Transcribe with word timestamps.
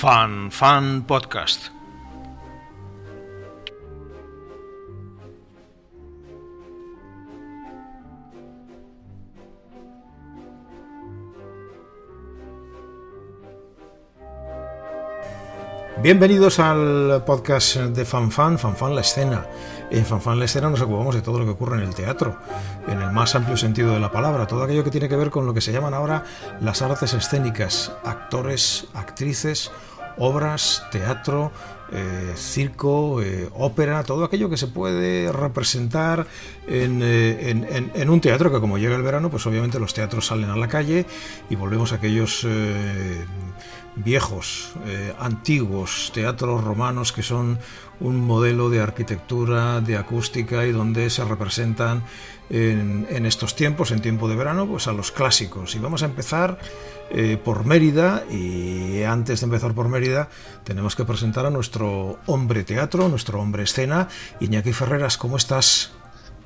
Fan 0.00 0.50
Fan 0.50 1.02
Podcast. 1.02 1.68
Bienvenidos 16.02 16.58
al 16.60 17.22
podcast 17.26 17.76
de 17.76 18.06
FanFan, 18.06 18.58
FanFan 18.58 18.94
la 18.94 19.02
escena. 19.02 19.46
En 19.90 20.06
FanFan 20.06 20.38
la 20.38 20.46
escena 20.46 20.70
nos 20.70 20.80
ocupamos 20.80 21.14
de 21.14 21.20
todo 21.20 21.38
lo 21.38 21.44
que 21.44 21.50
ocurre 21.50 21.76
en 21.76 21.82
el 21.86 21.94
teatro, 21.94 22.38
en 22.88 23.02
el 23.02 23.12
más 23.12 23.34
amplio 23.34 23.58
sentido 23.58 23.92
de 23.92 24.00
la 24.00 24.10
palabra, 24.10 24.46
todo 24.46 24.62
aquello 24.62 24.82
que 24.82 24.90
tiene 24.90 25.10
que 25.10 25.16
ver 25.16 25.28
con 25.28 25.44
lo 25.44 25.52
que 25.52 25.60
se 25.60 25.72
llaman 25.72 25.92
ahora 25.92 26.24
las 26.62 26.80
artes 26.80 27.12
escénicas, 27.12 27.92
actores, 28.02 28.86
actrices, 28.94 29.70
obras, 30.20 30.84
teatro, 30.92 31.50
eh, 31.92 32.34
circo, 32.36 33.20
eh, 33.20 33.48
ópera, 33.52 34.04
todo 34.04 34.22
aquello 34.24 34.48
que 34.48 34.56
se 34.56 34.68
puede 34.68 35.32
representar 35.32 36.26
en, 36.68 37.00
eh, 37.02 37.50
en, 37.50 37.90
en, 37.92 38.10
un 38.10 38.20
teatro 38.20 38.52
que 38.52 38.60
como 38.60 38.78
llega 38.78 38.94
el 38.94 39.02
verano, 39.02 39.28
pues 39.28 39.44
obviamente 39.46 39.80
los 39.80 39.92
teatros 39.92 40.26
salen 40.26 40.50
a 40.50 40.56
la 40.56 40.68
calle 40.68 41.06
y 41.48 41.56
volvemos 41.56 41.92
a 41.92 41.96
aquellos 41.96 42.46
viejos, 44.04 44.72
eh, 44.86 45.14
antiguos 45.18 46.10
teatros 46.14 46.62
romanos 46.64 47.12
que 47.12 47.22
son 47.22 47.58
un 48.00 48.26
modelo 48.26 48.70
de 48.70 48.80
arquitectura, 48.80 49.80
de 49.80 49.96
acústica 49.96 50.64
y 50.64 50.72
donde 50.72 51.10
se 51.10 51.24
representan 51.24 52.02
en, 52.48 53.26
estos 53.26 53.54
tiempos, 53.54 53.92
en 53.92 54.00
tiempo 54.00 54.28
de 54.28 54.34
verano, 54.34 54.66
pues 54.66 54.88
a 54.88 54.92
los 54.92 55.12
clásicos. 55.12 55.74
Y 55.76 55.78
vamos 55.78 56.02
a 56.02 56.06
empezar 56.06 56.58
eh, 57.10 57.38
por 57.42 57.64
Mérida 57.64 58.24
y 58.28 59.02
antes 59.02 59.40
de 59.40 59.44
empezar 59.44 59.74
por 59.74 59.88
Mérida 59.88 60.28
tenemos 60.64 60.96
que 60.96 61.04
presentar 61.04 61.46
a 61.46 61.50
nuestro 61.50 62.18
hombre 62.26 62.64
teatro, 62.64 63.08
nuestro 63.08 63.40
hombre 63.40 63.64
escena. 63.64 64.08
Iñaki 64.40 64.72
Ferreras, 64.72 65.16
¿cómo 65.16 65.36
estás? 65.36 65.92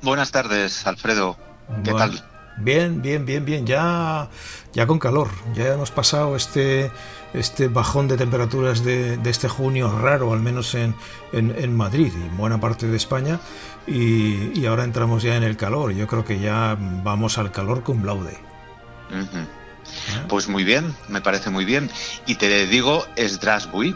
Buenas 0.01 0.31
tardes, 0.31 0.85
Alfredo. 0.85 1.37
¿Qué 1.83 1.93
tal? 1.93 2.34
Bien, 2.57 3.01
bien, 3.01 3.25
bien, 3.25 3.45
bien. 3.45 3.65
Ya, 3.65 4.29
ya 4.73 4.87
con 4.87 4.99
calor. 4.99 5.29
Ya 5.55 5.73
hemos 5.73 5.91
pasado 5.91 6.35
este 6.35 6.91
este 7.39 7.67
bajón 7.67 8.07
de 8.07 8.17
temperaturas 8.17 8.83
de, 8.83 9.19
este 9.25 9.47
junio 9.47 9.91
raro, 9.99 10.33
al 10.33 10.39
menos 10.39 10.73
en, 10.75 10.95
en, 11.33 11.75
Madrid 11.75 12.11
y 12.15 12.21
en 12.21 12.37
buena 12.37 12.59
parte 12.59 12.87
de 12.87 12.97
España, 12.97 13.39
y, 13.87 14.65
ahora 14.65 14.83
entramos 14.83 15.23
ya 15.23 15.35
en 15.35 15.43
el 15.43 15.57
calor. 15.57 15.91
Yo 15.91 16.07
creo 16.07 16.25
que 16.25 16.39
ya 16.39 16.77
vamos 16.79 17.37
al 17.37 17.51
calor 17.51 17.83
con 17.83 18.05
laude. 18.05 18.37
¿Eh? 19.11 19.45
Pues 20.27 20.47
muy 20.47 20.63
bien, 20.63 20.95
me 21.09 21.21
parece 21.21 21.49
muy 21.49 21.65
bien. 21.65 21.89
Y 22.25 22.35
te 22.35 22.65
digo, 22.67 23.05
es 23.15 23.39
Drasbuy. 23.39 23.95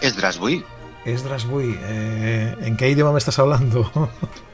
Es 0.00 0.16
Drasbuy. 0.16 0.64
Es 1.04 1.24
Drasbuy. 1.24 1.78
Eh, 1.82 2.56
¿En 2.60 2.76
qué 2.76 2.90
idioma 2.90 3.12
me 3.12 3.18
estás 3.18 3.38
hablando? 3.38 3.90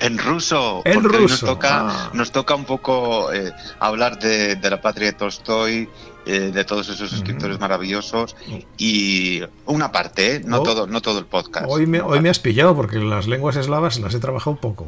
En 0.00 0.18
ruso. 0.18 0.82
En 0.84 1.02
ruso. 1.04 1.20
Nos 1.20 1.40
toca, 1.40 1.88
ah. 1.88 2.10
nos 2.12 2.32
toca 2.32 2.54
un 2.54 2.64
poco 2.64 3.32
eh, 3.32 3.52
hablar 3.78 4.18
de, 4.18 4.56
de, 4.56 4.70
la 4.70 4.80
patria 4.80 5.08
de 5.08 5.12
Tolstoy, 5.12 5.88
eh, 6.26 6.50
de 6.52 6.64
todos 6.64 6.88
esos 6.90 7.12
escritores 7.12 7.58
maravillosos 7.58 8.36
y 8.76 9.42
una 9.64 9.90
parte, 9.90 10.36
¿eh? 10.36 10.42
no, 10.44 10.60
oh. 10.60 10.62
todo, 10.62 10.86
no 10.86 11.00
todo 11.00 11.18
el 11.18 11.24
podcast. 11.24 11.66
Hoy 11.68 11.86
me, 11.86 12.02
hoy 12.02 12.20
me 12.20 12.28
has 12.28 12.38
pillado 12.38 12.76
porque 12.76 12.98
las 12.98 13.26
lenguas 13.26 13.56
eslavas 13.56 13.98
las 13.98 14.14
he 14.14 14.20
trabajado 14.20 14.56
poco. 14.56 14.86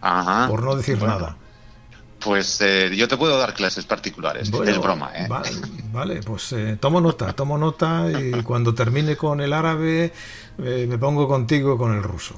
Ajá. 0.00 0.48
Por 0.48 0.62
no 0.62 0.76
decir 0.76 1.02
nada. 1.02 1.36
Pues 2.20 2.60
eh, 2.60 2.94
yo 2.94 3.08
te 3.08 3.16
puedo 3.16 3.36
dar 3.36 3.52
clases 3.52 3.84
particulares, 3.84 4.48
es 4.48 4.78
broma. 4.78 5.10
¿eh? 5.14 5.28
Vale, 5.92 6.20
pues 6.22 6.54
tomo 6.78 7.00
nota, 7.00 7.32
tomo 7.32 7.58
nota 7.58 8.06
y 8.10 8.42
cuando 8.42 8.72
termine 8.72 9.16
con 9.16 9.40
el 9.40 9.52
árabe 9.52 10.12
me 10.56 10.98
pongo 10.98 11.26
contigo 11.26 11.76
con 11.76 11.94
el 11.94 12.02
ruso. 12.02 12.36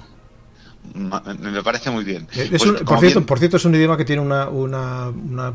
Me 0.94 1.62
parece 1.62 1.91
muy 1.91 2.04
bien. 2.04 2.26
Pues, 2.26 2.62
por, 2.84 3.00
cierto, 3.00 3.25
por 3.25 3.38
cierto, 3.38 3.56
es 3.56 3.65
un 3.65 3.75
idioma 3.75 3.97
que 3.97 4.04
tiene 4.04 4.20
una, 4.20 4.48
una, 4.48 5.09
una 5.09 5.54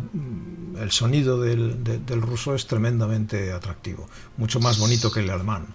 el 0.79 0.91
sonido 0.91 1.39
del, 1.41 1.83
del, 1.83 2.21
ruso 2.21 2.55
es 2.55 2.65
tremendamente 2.67 3.51
atractivo, 3.51 4.07
mucho 4.37 4.59
más 4.59 4.79
bonito 4.79 5.11
que 5.11 5.19
el 5.21 5.29
alemán. 5.29 5.67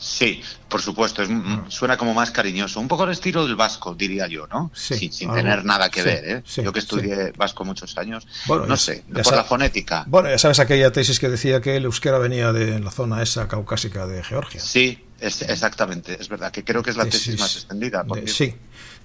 Sí, 0.00 0.42
por 0.68 0.80
supuesto, 0.80 1.22
es, 1.22 1.28
ah. 1.30 1.64
suena 1.68 1.98
como 1.98 2.14
más 2.14 2.30
cariñoso, 2.30 2.80
un 2.80 2.88
poco 2.88 3.02
al 3.02 3.10
estilo 3.10 3.44
del 3.44 3.54
vasco, 3.54 3.94
diría 3.94 4.26
yo, 4.28 4.46
¿no? 4.46 4.70
Sí, 4.74 5.10
sin, 5.12 5.30
tener 5.32 5.64
nada 5.64 5.90
que 5.90 6.02
ver, 6.02 6.24
¿eh? 6.24 6.42
yo 6.62 6.72
que 6.72 6.78
estudié 6.78 7.32
vasco 7.36 7.66
muchos 7.66 7.98
años, 7.98 8.26
bueno, 8.46 8.66
no 8.66 8.76
sé, 8.78 9.04
por 9.22 9.34
la 9.34 9.44
fonética. 9.44 10.04
Bueno, 10.06 10.30
ya 10.30 10.38
sabes 10.38 10.58
aquella 10.58 10.90
tesis 10.90 11.20
que 11.20 11.28
decía 11.28 11.60
que 11.60 11.76
el 11.76 11.84
euskera 11.84 12.18
venía 12.18 12.50
de 12.52 12.80
la 12.80 12.90
zona 12.90 13.22
esa 13.22 13.46
caucásica 13.46 14.06
de 14.06 14.24
Georgia. 14.24 14.60
Sí, 14.60 15.04
es, 15.20 15.42
exactamente, 15.42 16.16
es 16.18 16.30
verdad, 16.30 16.50
que 16.50 16.64
creo 16.64 16.82
que 16.82 16.90
es 16.90 16.96
la 16.96 17.04
tesis, 17.04 17.38
más 17.38 17.54
extendida. 17.56 18.04
sí, 18.24 18.54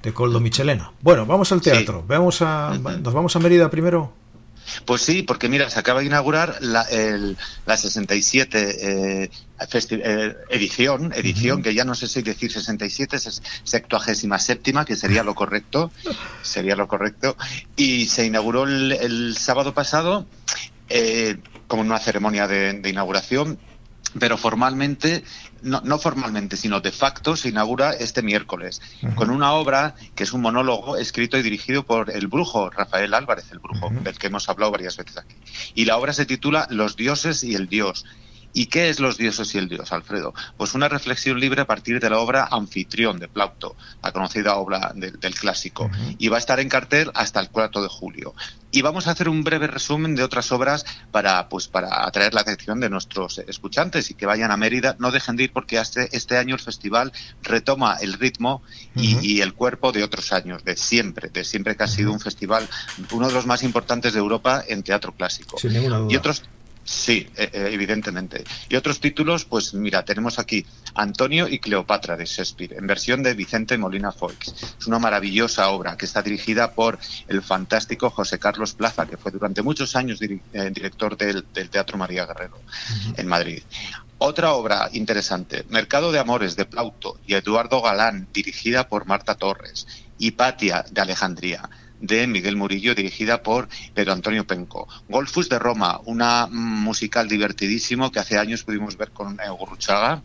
de 0.01 0.13
Coldo 0.13 0.39
Michelena. 0.39 0.93
Bueno, 1.01 1.25
vamos 1.25 1.51
al 1.51 1.61
teatro, 1.61 2.05
Vamos 2.07 2.41
a, 2.41 2.77
¿nos 2.79 3.13
vamos 3.13 3.35
a 3.35 3.39
Mérida 3.39 3.69
primero? 3.69 4.24
Pues 4.85 5.01
sí, 5.01 5.23
porque 5.23 5.49
mira, 5.49 5.69
se 5.69 5.79
acaba 5.79 5.99
de 5.99 6.07
inaugurar 6.07 6.57
la, 6.61 6.83
el, 6.83 7.37
la 7.65 7.77
67 7.77 9.23
eh, 9.23 9.29
eh, 9.91 10.35
edición, 10.49 11.13
edición 11.13 11.63
que 11.63 11.73
ya 11.73 11.85
no 11.85 11.95
sé 11.95 12.07
si 12.07 12.21
decir 12.21 12.51
67, 12.51 13.15
es 13.15 13.41
77, 13.63 14.73
que 14.85 14.95
sería 14.95 15.23
lo 15.23 15.35
correcto, 15.35 15.91
sería 16.41 16.75
lo 16.75 16.87
correcto, 16.87 17.37
y 17.75 18.05
se 18.07 18.25
inauguró 18.25 18.63
el, 18.63 19.35
sábado 19.37 19.73
pasado 19.73 20.25
eh, 20.89 21.37
como 21.67 21.81
una 21.81 21.99
ceremonia 21.99 22.47
de 22.47 22.89
inauguración 22.89 23.59
pero 24.19 24.37
formalmente, 24.37 25.23
no, 25.61 25.81
no, 25.81 25.97
formalmente, 25.99 26.57
sino 26.57 26.79
de 26.79 26.91
facto, 26.91 27.35
se 27.35 27.49
inaugura 27.49 27.91
este 27.91 28.21
miércoles, 28.21 28.81
con 29.15 29.29
una 29.29 29.53
obra 29.53 29.95
que 30.15 30.23
es 30.23 30.33
un 30.33 30.41
monólogo 30.41 30.97
escrito 30.97 31.37
y 31.37 31.41
dirigido 31.41 31.83
por 31.83 32.11
el 32.11 32.27
brujo, 32.27 32.69
Rafael 32.69 33.13
Álvarez, 33.13 33.51
el 33.51 33.59
brujo, 33.59 33.89
del 33.89 34.17
que 34.17 34.27
hemos 34.27 34.47
hablado 34.49 34.71
varias 34.71 34.97
veces 34.97 35.17
aquí. 35.17 35.35
Y 35.73 35.85
la 35.85 35.97
obra 35.97 36.13
se 36.13 36.25
titula 36.25 36.67
Los 36.69 36.95
dioses 36.95 37.43
y 37.43 37.55
el 37.55 37.67
dios. 37.67 38.05
¿Y 38.55 38.67
qué 38.67 38.89
es 38.89 39.01
los 39.01 39.17
dioses 39.17 39.53
y 39.53 39.57
el 39.57 39.67
dios, 39.67 39.91
Alfredo? 39.91 40.33
Pues 40.55 40.73
una 40.75 40.87
reflexión 40.87 41.37
libre 41.41 41.61
a 41.61 41.67
partir 41.67 41.99
de 41.99 42.09
la 42.09 42.19
obra 42.19 42.47
Anfitrión 42.49 43.19
de 43.19 43.27
Plauto, 43.27 43.75
la 44.01 44.13
conocida 44.13 44.55
obra 44.55 44.93
del 44.95 45.35
clásico. 45.35 45.91
Y 46.17 46.29
va 46.29 46.37
a 46.37 46.39
estar 46.39 46.61
en 46.61 46.69
cartel 46.69 47.11
hasta 47.15 47.41
el 47.41 47.49
4 47.49 47.83
de 47.83 47.89
julio. 47.89 48.33
Y 48.71 48.81
vamos 48.81 49.07
a 49.07 49.11
hacer 49.11 49.27
un 49.27 49.43
breve 49.43 49.67
resumen 49.67 50.15
de 50.15 50.23
otras 50.23 50.53
obras 50.53 50.85
para, 51.11 51.49
pues, 51.49 51.67
para 51.67 52.07
atraer 52.07 52.33
la 52.33 52.41
atención 52.41 52.79
de 52.79 52.89
nuestros 52.89 53.39
escuchantes 53.39 54.09
y 54.09 54.13
que 54.13 54.25
vayan 54.25 54.51
a 54.51 54.57
Mérida. 54.57 54.95
No 54.99 55.11
dejen 55.11 55.35
de 55.35 55.43
ir 55.43 55.51
porque 55.51 55.77
este, 55.77 56.07
este 56.15 56.37
año 56.37 56.55
el 56.55 56.61
festival 56.61 57.11
retoma 57.43 57.97
el 57.99 58.13
ritmo 58.13 58.63
y, 58.95 59.41
el 59.41 59.53
cuerpo 59.53 59.91
de 59.91 60.03
otros 60.03 60.31
años, 60.31 60.63
de 60.63 60.77
siempre, 60.77 61.27
de 61.29 61.43
siempre 61.43 61.75
que 61.75 61.83
ha 61.83 61.87
sido 61.87 62.13
un 62.13 62.21
festival, 62.21 62.67
uno 63.11 63.27
de 63.27 63.33
los 63.33 63.45
más 63.45 63.63
importantes 63.63 64.13
de 64.13 64.19
Europa 64.19 64.63
en 64.65 64.81
teatro 64.81 65.13
clásico. 65.13 65.57
Y 66.09 66.15
otros 66.15 66.43
Sí, 66.85 67.27
e, 67.35 67.49
e, 67.51 67.73
evidentemente. 67.73 68.43
Y 68.69 68.75
otros 68.75 68.99
títulos, 68.99 69.43
pues 69.43 69.73
mira, 69.73 70.05
tenemos 70.05 70.37
aquí 70.37 70.67
Antonio 70.93 71.47
y 71.47 71.57
Cleopatra 71.57 72.15
de 72.15 72.25
Shakespeare, 72.25 72.75
en 72.77 72.85
versión 72.85 73.23
de 73.23 73.33
Vicente 73.33 73.75
Molina 73.75 74.11
Foix. 74.11 74.53
Es 74.79 74.85
una 74.85 74.99
maravillosa 74.99 75.69
obra 75.69 75.97
que 75.97 76.05
está 76.05 76.21
dirigida 76.21 76.73
por 76.73 76.99
el 77.27 77.41
fantástico 77.41 78.11
José 78.11 78.37
Carlos 78.37 78.73
Plaza, 78.73 79.07
que 79.07 79.17
fue 79.17 79.31
durante 79.31 79.63
muchos 79.63 79.95
años 79.95 80.19
eh, 80.21 80.39
director 80.71 81.17
del, 81.17 81.43
Teatro 81.43 81.97
María 81.97 82.27
Guerrero 82.27 82.59
en 83.17 83.27
Madrid. 83.27 83.63
Otra 84.19 84.53
obra 84.53 84.89
interesante, 84.93 85.65
Mercado 85.69 86.11
de 86.11 86.19
Amores 86.19 86.55
de 86.55 86.65
Plauto 86.65 87.19
y 87.25 87.33
Eduardo 87.33 87.81
Galán, 87.81 88.27
dirigida 88.31 88.87
por 88.87 89.07
Marta 89.07 89.35
Torres. 89.35 89.87
Hipatia 90.19 90.85
de 90.89 91.01
Alejandría 91.01 91.67
de 91.99 92.27
Miguel 92.27 92.55
Murillo, 92.55 92.95
dirigida 92.95 93.41
por 93.41 93.67
Pedro 93.93 94.13
Antonio 94.13 94.45
Penco. 94.45 94.87
Golfus 95.07 95.49
de 95.49 95.59
Roma, 95.59 95.99
una 96.05 96.47
musical 96.47 97.27
divertidísimo 97.27 98.11
que 98.11 98.19
hace 98.19 98.37
años 98.37 98.63
pudimos 98.63 98.97
ver 98.97 99.11
con 99.11 99.37
Gurruchaga 99.57 100.23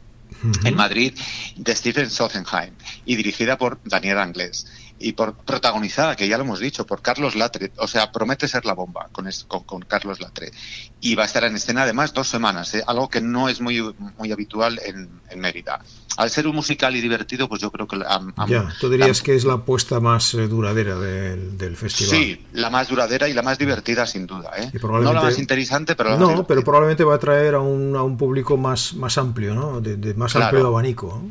en 0.65 0.77
Madrid, 0.77 1.13
de 1.57 1.77
Stephen 1.77 2.09
Sothenheim, 2.09 2.75
y 3.05 3.17
dirigida 3.17 3.59
por 3.59 3.81
Daniel 3.85 4.19
Anglés. 4.19 4.67
Y 5.03 5.15
por 5.15 5.35
protagonizada, 5.35 6.15
que 6.15 6.29
ya 6.29 6.37
lo 6.37 6.45
hemos 6.45 6.61
dicho, 6.61 6.85
por 6.85 7.01
Carlos 7.01 7.35
Latre. 7.35 7.73
O 7.79 7.89
sea, 7.89 8.13
promete 8.13 8.47
ser 8.47 8.67
la 8.67 8.75
bomba 8.75 9.09
con, 9.11 9.27
con, 9.65 9.81
Carlos 9.81 10.21
Latre. 10.21 10.53
Y 11.01 11.15
va 11.15 11.23
a 11.23 11.27
estar 11.27 11.43
en 11.45 11.57
escena 11.57 11.85
además 11.85 12.13
dos 12.13 12.29
semanas, 12.29 12.75
¿eh? 12.75 12.85
algo 12.87 13.09
que 13.09 13.23
no 13.23 13.49
es 13.49 13.63
muy, 13.63 13.83
muy 14.19 14.31
habitual 14.31 14.79
en, 14.85 15.09
Mérida. 15.41 15.81
Al 16.19 16.29
ser 16.29 16.47
un 16.47 16.57
musical 16.57 16.95
y 16.97 17.01
divertido, 17.01 17.49
pues 17.49 17.63
yo 17.63 17.71
creo 17.71 17.89
que... 17.89 17.99
ya, 18.47 18.69
tú 18.79 18.91
dirías 18.91 19.23
que 19.23 19.35
es 19.35 19.45
la 19.45 19.55
apuesta 19.55 20.01
más 20.01 20.35
eh, 20.35 20.49
duradera 20.49 20.99
del, 20.99 21.77
festival. 21.77 22.17
Sí, 22.17 22.47
la 22.53 22.69
más 22.69 22.89
duradera 22.89 23.27
y 23.27 23.33
la 23.33 23.43
más 23.43 23.57
divertida, 23.57 24.07
sin 24.07 24.27
duda. 24.27 24.51
¿eh? 24.59 24.71
No 24.83 25.01
la 25.01 25.23
más 25.23 25.39
interesante, 25.39 25.97
pero 25.97 26.19
No, 26.19 26.47
pero 26.47 26.63
probablemente 26.63 27.05
va 27.05 27.15
a 27.15 27.17
atraer 27.17 27.55
a 27.55 27.61
un, 27.61 27.97
a 27.97 28.03
un 28.03 28.19
público 28.19 28.59
más, 28.59 28.93
más 28.95 29.17
amplio, 29.17 29.55
¿no? 29.55 29.81
De, 29.81 30.13
más 30.13 30.37
amplio 30.37 30.67
abanico. 30.67 31.23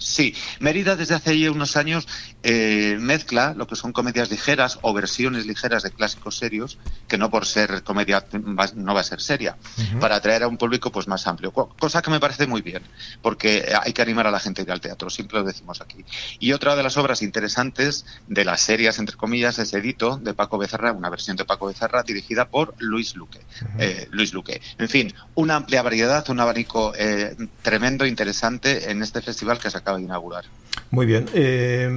Sí, 0.00 0.34
Mérida 0.60 0.96
desde 0.96 1.14
hace 1.14 1.38
ya 1.38 1.50
unos 1.50 1.76
años 1.76 2.08
eh, 2.42 2.96
mezcla 2.98 3.54
lo 3.54 3.66
que 3.66 3.76
son 3.76 3.92
comedias 3.92 4.30
ligeras 4.30 4.78
o 4.80 4.94
versiones 4.94 5.44
ligeras 5.46 5.82
de 5.82 5.90
clásicos 5.90 6.38
serios, 6.38 6.78
que 7.06 7.18
no 7.18 7.30
por 7.30 7.44
ser 7.44 7.82
comedia 7.82 8.24
no 8.32 8.94
va 8.94 9.00
a 9.00 9.04
ser 9.04 9.20
seria, 9.20 9.56
para 10.00 10.16
atraer 10.16 10.44
a 10.44 10.48
un 10.48 10.56
público 10.56 10.90
pues 10.90 11.06
más 11.06 11.26
amplio. 11.26 11.52
Cosa 11.52 12.00
que 12.00 12.10
me 12.10 12.18
parece 12.18 12.46
muy 12.46 12.62
bien, 12.62 12.82
porque 13.20 13.72
hay 13.80 13.92
que 13.92 14.00
animar 14.00 14.26
a 14.26 14.30
la 14.30 14.40
gente 14.40 14.62
a 14.62 14.64
ir 14.64 14.72
al 14.72 14.80
teatro, 14.80 15.10
siempre 15.10 15.38
lo 15.38 15.44
decimos 15.44 15.80
aquí. 15.82 16.04
Y 16.38 16.52
otra 16.52 16.76
de 16.76 16.82
las 16.82 16.96
obras 16.96 17.20
interesantes 17.20 18.06
de 18.26 18.44
las 18.44 18.62
series, 18.62 18.98
entre 18.98 19.16
comillas, 19.16 19.58
es 19.58 19.74
Edito, 19.74 20.16
de 20.16 20.32
Paco 20.32 20.56
Becerra, 20.56 20.92
una 20.92 21.10
versión 21.10 21.36
de 21.36 21.44
Paco 21.44 21.66
Becerra 21.66 22.02
dirigida 22.02 22.48
por 22.48 22.74
Luis 22.78 23.16
Luque. 23.16 23.40
Eh, 23.78 24.08
Luis 24.12 24.32
Luque. 24.32 24.62
En 24.78 24.88
fin, 24.88 25.14
una 25.34 25.56
amplia 25.56 25.82
variedad, 25.82 26.28
un 26.30 26.40
abanico 26.40 26.92
eh, 26.96 27.36
tremendo, 27.62 28.06
interesante 28.06 28.90
en 28.90 29.02
este 29.02 29.20
festival 29.20 29.58
que 29.58 29.70
se 29.70 29.76
acaba 29.76 29.89
inaugurar. 29.98 30.44
Muy 30.90 31.06
bien. 31.06 31.26
Eh, 31.34 31.88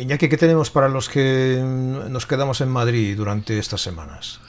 Iñaki, 0.00 0.28
¿qué 0.28 0.36
tenemos 0.36 0.70
para 0.70 0.88
los 0.88 1.08
que 1.08 1.60
nos 1.62 2.26
quedamos 2.26 2.60
en 2.60 2.68
Madrid 2.68 3.16
durante 3.16 3.58
estas 3.58 3.80
semanas? 3.80 4.40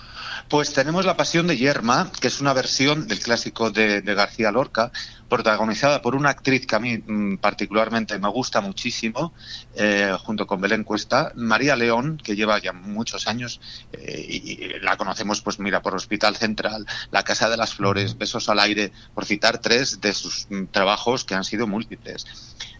Pues 0.51 0.73
tenemos 0.73 1.05
La 1.05 1.15
Pasión 1.15 1.47
de 1.47 1.55
Yerma, 1.55 2.11
que 2.19 2.27
es 2.27 2.41
una 2.41 2.51
versión 2.51 3.07
del 3.07 3.21
clásico 3.21 3.71
de, 3.71 4.01
García 4.01 4.51
Lorca, 4.51 4.91
protagonizada 5.29 6.01
por 6.01 6.13
una 6.13 6.29
actriz 6.29 6.67
que 6.67 6.75
a 6.75 6.79
mí 6.79 6.97
mm, 6.97 7.37
particularmente 7.37 8.19
me 8.19 8.27
gusta 8.27 8.59
muchísimo, 8.59 9.31
eh, 9.75 10.13
junto 10.19 10.45
con 10.45 10.59
Belén 10.59 10.83
Cuesta, 10.83 11.31
María 11.37 11.77
León, 11.77 12.19
que 12.21 12.35
lleva 12.35 12.59
ya 12.59 12.73
muchos 12.73 13.29
años 13.29 13.61
eh, 13.93 14.25
y, 14.27 14.79
la 14.81 14.97
conocemos, 14.97 15.39
pues 15.39 15.57
mira, 15.57 15.81
por 15.81 15.95
Hospital 15.95 16.35
Central, 16.35 16.85
La 17.11 17.23
Casa 17.23 17.49
de 17.49 17.55
las 17.55 17.73
Flores, 17.73 18.17
Besos 18.17 18.49
al 18.49 18.59
Aire, 18.59 18.91
por 19.15 19.23
citar 19.23 19.59
tres 19.59 20.01
de 20.01 20.13
sus 20.13 20.47
mm, 20.49 20.65
trabajos 20.65 21.23
que 21.23 21.33
han 21.33 21.45
sido 21.45 21.65
múltiples 21.65 22.25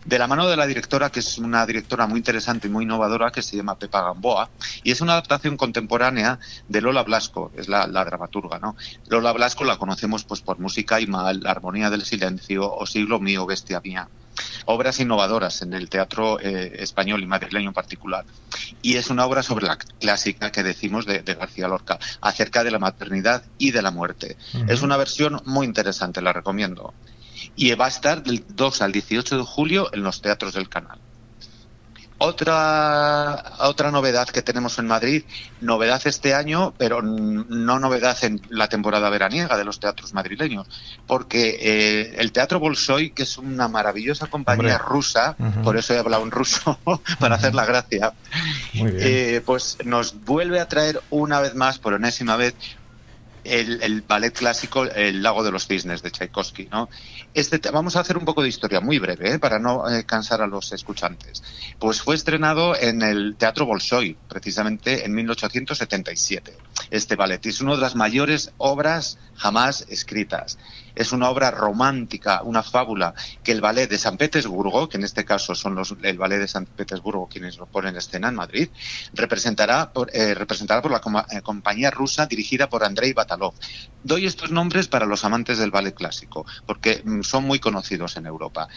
de 0.06 0.20
la 0.20 0.28
mano 0.28 0.48
de 0.48 0.58
la 0.58 0.66
directora, 0.66 1.10
que 1.10 1.20
es 1.20 1.38
una 1.38 1.66
directora 1.66 2.08
muy 2.08 2.20
interesante 2.20 2.68
y 2.68 2.72
muy 2.72 2.86
innovadora, 2.86 3.32
que 3.32 3.42
se 3.42 3.58
llama 3.58 3.78
Pepa 3.78 4.02
Gamboa, 4.02 4.50
y 4.84 4.92
es 4.92 5.02
una 5.02 5.14
adaptación 5.14 5.58
contemporánea 5.58 6.40
de 6.68 6.82
Lola 6.82 7.04
Blasco, 7.04 7.52
es 7.56 7.68
la, 7.68 7.86
dramaturga, 7.88 8.60
¿no? 8.60 8.76
Lola 9.08 9.32
Blasco 9.34 9.64
la 9.64 9.78
conocemos 9.78 10.24
pues 10.24 10.42
por 10.42 10.60
Música 10.60 11.00
y 11.00 11.08
Mal, 11.08 11.42
La 11.42 11.52
Armonía 11.52 11.90
del 11.90 12.04
Silencio 12.04 12.72
o 12.74 12.86
Siglo 12.86 13.20
Mío, 13.20 13.46
Bestia 13.46 13.82
Mía. 13.84 14.08
Obras 14.66 15.00
innovadoras 15.00 15.62
en 15.62 15.74
el 15.74 15.90
teatro 15.90 16.40
eh, 16.40 16.78
español 16.80 17.22
y 17.22 17.28
madrileño 17.28 17.70
en 17.70 17.74
particular. 17.74 18.26
Y 18.82 18.96
es 18.96 19.10
una 19.10 19.26
obra 19.26 19.44
sobre 19.44 19.68
la 19.68 19.78
clásica 19.78 20.52
que 20.52 20.64
decimos 20.64 21.06
de, 21.06 21.22
García 21.22 21.68
Lorca, 21.68 22.00
acerca 22.22 22.64
de 22.64 22.72
la 22.72 22.80
maternidad 22.80 23.44
y 23.58 23.72
de 23.72 23.82
la 23.82 23.92
muerte. 23.92 24.38
Es 24.68 24.82
una 24.82 24.98
versión 24.98 25.42
muy 25.46 25.66
interesante, 25.68 26.22
la 26.22 26.34
recomiendo 26.34 26.94
y 27.56 27.74
va 27.74 27.86
a 27.86 27.90
estar 27.90 28.24
del 28.24 28.44
2 28.48 28.82
al 28.82 28.92
18 28.92 29.38
de 29.38 29.44
julio 29.44 29.90
en 29.94 30.04
los 30.04 30.22
teatros 30.22 30.54
del 30.54 30.70
canal. 30.70 31.00
Otra, 32.24 33.54
otra 33.62 33.90
novedad 33.90 34.28
que 34.28 34.44
tenemos 34.44 34.78
en 34.78 34.86
Madrid, 34.86 35.24
novedad 35.60 36.00
este 36.06 36.36
año, 36.36 36.72
pero 36.78 37.02
no 37.02 37.80
novedad 37.80 38.16
en 38.24 38.40
la 38.50 38.70
temporada 38.70 39.10
veraniega 39.10 39.58
de 39.58 39.64
los 39.64 39.80
teatros 39.80 40.14
madrileños, 40.14 40.68
porque 41.08 41.58
eh, 41.60 42.16
el 42.20 42.32
Teatro 42.32 42.60
Bolshoi, 42.60 43.10
que 43.10 43.24
es 43.24 43.40
una 43.40 43.68
maravillosa 43.70 44.28
compañía 44.28 44.78
rusa, 44.78 45.36
por 45.64 45.78
eso 45.78 45.96
he 45.96 45.98
hablado 45.98 46.22
en 46.24 46.30
ruso, 46.30 46.78
para 47.20 47.38
hacer 47.38 47.56
la 47.56 47.66
gracia, 47.66 48.14
eh, 48.76 49.42
pues 49.44 49.80
nos 49.84 50.24
vuelve 50.24 50.60
a 50.60 50.68
traer 50.68 51.02
una 51.10 51.40
vez 51.40 51.56
más, 51.56 51.80
por 51.80 51.96
enésima 51.96 52.36
vez, 52.36 52.54
el, 53.44 54.02
ballet 54.02 54.34
clásico 54.34 54.86
El 54.86 55.22
lago 55.24 55.44
de 55.44 55.52
los 55.52 55.68
cisnes 55.68 56.02
de 56.02 56.12
Tchaikovsky. 56.12 56.68
¿no? 56.72 56.90
Este, 57.34 57.60
vamos 57.72 57.96
a 57.96 58.02
hacer 58.02 58.18
un 58.18 58.26
poco 58.26 58.42
de 58.42 58.50
historia 58.50 58.82
muy 58.82 59.00
breve 59.00 59.34
¿eh? 59.34 59.40
para 59.40 59.60
no 59.60 59.90
eh, 59.90 60.06
cansar 60.06 60.42
a 60.42 60.48
los 60.48 60.72
escuchantes. 60.72 61.44
Pues 61.80 62.02
fue 62.02 62.16
estrenado 62.16 62.76
en 62.76 63.02
el 63.02 63.36
Teatro 63.38 63.66
Bolshoi, 63.66 64.18
precisamente 64.28 65.06
en 65.06 65.14
1877. 65.14 66.58
Este 66.90 67.16
ballet 67.16 67.46
es 67.46 67.62
una 67.62 67.76
de 67.76 67.82
las 67.82 67.96
mayores 67.96 68.52
obras 68.58 69.18
jamás 69.36 69.86
escritas. 69.90 70.58
Es 70.96 71.12
una 71.12 71.30
obra 71.30 71.52
romántica, 71.52 72.42
una 72.44 72.64
fábula 72.64 73.14
que 73.44 73.52
el 73.52 73.62
ballet 73.62 73.90
de 73.90 73.98
San 73.98 74.18
Petersburgo, 74.18 74.90
que 74.90 74.98
en 74.98 75.04
este 75.04 75.26
caso 75.26 75.56
son 75.56 75.76
los, 75.76 75.96
el 76.02 76.18
ballet 76.18 76.40
de 76.40 76.48
San 76.48 76.66
Petersburgo 76.66 77.28
quienes 77.28 77.58
lo 77.58 77.66
ponen 77.66 77.92
en 77.92 77.98
escena 77.98 78.30
en 78.30 78.36
Madrid, 78.36 78.70
representará 79.14 79.92
por, 79.92 80.10
eh, 80.14 80.34
representará 80.34 80.82
por 80.82 80.92
la 80.92 81.02
compañía 81.42 81.92
rusa 81.92 82.26
dirigida 82.26 82.70
por 82.70 82.84
Andrei 82.84 83.14
Batalov. 83.14 83.54
Doy 84.04 84.26
estos 84.26 84.52
nombres 84.52 84.88
para 84.88 85.06
los 85.06 85.24
amantes 85.26 85.58
del 85.58 85.72
ballet 85.72 85.94
clásico, 85.94 86.46
porque 86.66 87.02
mm, 87.04 87.22
son 87.22 87.46
muy 87.46 87.60
conocidos 87.60 88.18
en 88.18 88.26
Europa. 88.26 88.68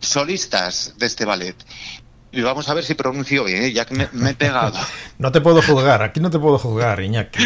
Solistas 0.00 0.94
de 0.98 1.06
este 1.06 1.24
ballet. 1.24 1.56
Y 2.32 2.42
vamos 2.42 2.68
a 2.68 2.74
ver 2.74 2.84
si 2.84 2.94
pronuncio 2.94 3.44
bien, 3.44 3.62
¿eh? 3.62 3.72
ya 3.72 3.84
que 3.84 4.08
me, 4.12 4.30
he 4.30 4.34
pegado. 4.34 4.78
no 5.18 5.32
te 5.32 5.40
puedo 5.40 5.62
juzgar, 5.62 6.02
aquí 6.02 6.20
no 6.20 6.30
te 6.30 6.38
puedo 6.38 6.58
juzgar, 6.58 7.00
Iñaki. 7.00 7.42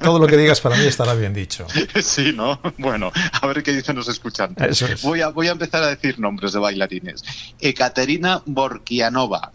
Todo 0.00 0.18
lo 0.18 0.26
que 0.26 0.36
digas 0.36 0.60
para 0.60 0.76
mí 0.76 0.84
estará 0.84 1.14
bien 1.14 1.32
dicho. 1.32 1.66
Sí, 2.02 2.32
¿no? 2.34 2.60
Bueno, 2.78 3.12
a 3.40 3.46
ver 3.46 3.62
qué 3.62 3.72
dicen 3.72 3.96
los 3.96 4.08
escuchantes. 4.08 5.02
Voy, 5.02 5.20
a, 5.20 5.28
voy 5.28 5.48
a 5.48 5.52
empezar 5.52 5.82
a 5.82 5.88
decir 5.88 6.18
nombres 6.18 6.52
de 6.52 6.58
bailarines. 6.58 7.22
Ekaterina 7.60 8.42
Borkianova, 8.46 9.52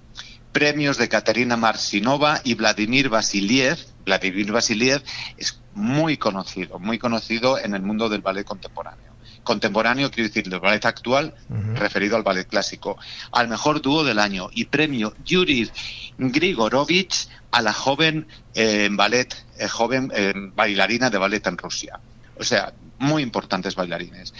premios 0.51 0.97
de 0.97 1.09
Katerina 1.09 1.57
Marsinova 1.57 2.41
y 2.43 2.53
Vladimir 2.55 3.09
Vasiliev. 3.09 3.77
Vladimir 4.05 4.51
Vasiliev 4.51 5.03
es 5.37 5.59
muy 5.73 6.17
conocido, 6.17 6.79
muy 6.79 6.99
conocido 6.99 7.57
en 7.57 7.73
el 7.75 7.81
mundo 7.81 8.09
del 8.09 8.21
ballet 8.21 8.45
contemporáneo. 8.45 9.12
Contemporáneo, 9.43 10.09
quiero 10.09 10.29
decir, 10.29 10.49
del 10.49 10.59
ballet 10.59 10.85
actual, 10.85 11.33
referido 11.75 12.15
al 12.15 12.23
ballet 12.23 12.47
clásico. 12.47 12.97
Al 13.31 13.47
mejor 13.47 13.81
dúo 13.81 14.03
del 14.03 14.19
año 14.19 14.49
y 14.53 14.65
premio 14.65 15.13
Yuri 15.25 15.69
Grigorovich 16.17 17.27
a 17.51 17.61
la 17.61 17.73
joven 17.73 18.27
eh, 18.55 18.89
ballet, 18.91 19.33
eh, 19.59 19.67
joven 19.67 20.11
eh, 20.15 20.33
bailarina 20.55 21.09
de 21.09 21.17
ballet 21.17 21.45
en 21.45 21.57
Rusia. 21.57 21.99
O 22.37 22.43
sea, 22.43 22.73
muy 22.97 23.21
importantes 23.21 23.75
bailarines. 23.75 24.33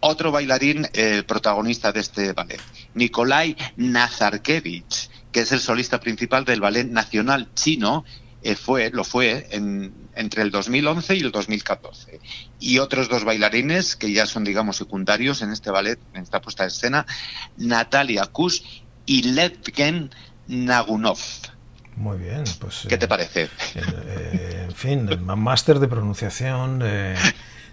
Otro 0.00 0.30
bailarín 0.30 0.86
protagonista 1.26 1.90
de 1.90 2.00
este 2.00 2.32
ballet, 2.34 2.60
Nikolai 2.92 3.56
Nazarkevich, 3.76 5.08
que 5.32 5.40
es 5.40 5.52
el 5.52 5.60
solista 5.60 5.98
principal 5.98 6.44
del 6.44 6.60
ballet 6.60 6.84
nacional 6.84 7.48
chino 7.54 8.04
eh, 8.44 8.56
fue, 8.56 8.90
lo 8.90 9.04
fue 9.04 9.48
entre 9.50 10.42
el 10.42 10.50
2011 10.50 11.16
y 11.16 11.20
el 11.20 11.32
2014. 11.32 12.20
Y 12.60 12.78
otros 12.78 13.08
dos 13.08 13.24
bailarines 13.24 13.96
que 13.96 14.12
ya 14.12 14.26
son, 14.26 14.44
digamos, 14.44 14.76
secundarios 14.76 15.40
en 15.40 15.50
este 15.50 15.70
ballet, 15.70 15.98
en 16.12 16.22
esta 16.22 16.42
puesta 16.42 16.64
de 16.64 16.68
escena, 16.68 17.06
Natalia 17.56 18.26
Kush 18.26 18.60
y 19.06 19.22
Letgen 19.22 20.10
Nagunov. 20.46 21.18
Muy 21.96 22.18
bien, 22.18 22.44
pues. 22.58 22.84
¿Qué 22.86 22.98
te 22.98 23.06
eh, 23.06 23.08
parece? 23.08 23.48
Eh, 23.76 24.66
en 24.68 24.74
fin, 24.74 25.08
máster 25.24 25.78
de 25.78 25.88
pronunciación 25.88 26.82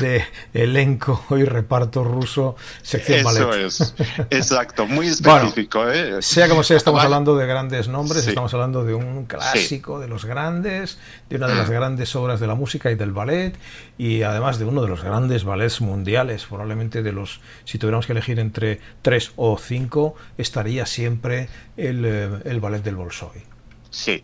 de, 0.00 0.24
elenco 0.52 1.24
y 1.30 1.44
reparto 1.44 2.04
ruso, 2.04 2.56
sección 2.82 3.20
Eso 3.20 3.54
es, 3.54 3.94
exacto, 4.30 4.86
muy 4.86 5.08
específico. 5.08 5.88
¿eh? 5.88 6.20
Sea 6.20 6.48
como 6.48 6.62
sea, 6.62 6.76
estamos 6.76 7.02
hablando 7.02 7.36
de 7.36 7.46
grandes 7.46 7.88
nombres, 7.88 8.26
estamos 8.26 8.52
hablando 8.54 8.84
de 8.84 8.94
un 8.94 9.24
clásico 9.26 10.00
de 10.00 10.08
los 10.08 10.24
grandes, 10.24 10.98
de 11.28 11.36
una 11.36 11.48
de 11.48 11.54
las 11.54 11.70
grandes 11.70 12.14
obras 12.16 12.40
de 12.40 12.46
la 12.46 12.54
música 12.54 12.90
y 12.90 12.94
del 12.94 13.12
ballet, 13.12 13.54
y 13.98 14.22
además 14.22 14.58
de 14.58 14.64
uno 14.64 14.82
de 14.82 14.88
los 14.88 15.02
grandes 15.02 15.44
ballets 15.44 15.80
mundiales, 15.80 16.46
probablemente 16.46 17.02
de 17.02 17.12
los, 17.12 17.40
si 17.64 17.78
tuviéramos 17.78 18.06
que 18.06 18.12
elegir 18.12 18.38
entre 18.40 18.80
tres 19.02 19.32
o 19.36 19.58
cinco, 19.58 20.14
estaría 20.38 20.86
siempre 20.86 21.48
el, 21.76 22.04
eh, 22.04 22.28
el 22.44 22.60
ballet 22.60 22.82
del 22.82 22.96
Bolshoi. 22.96 23.42
Sí, 23.90 24.22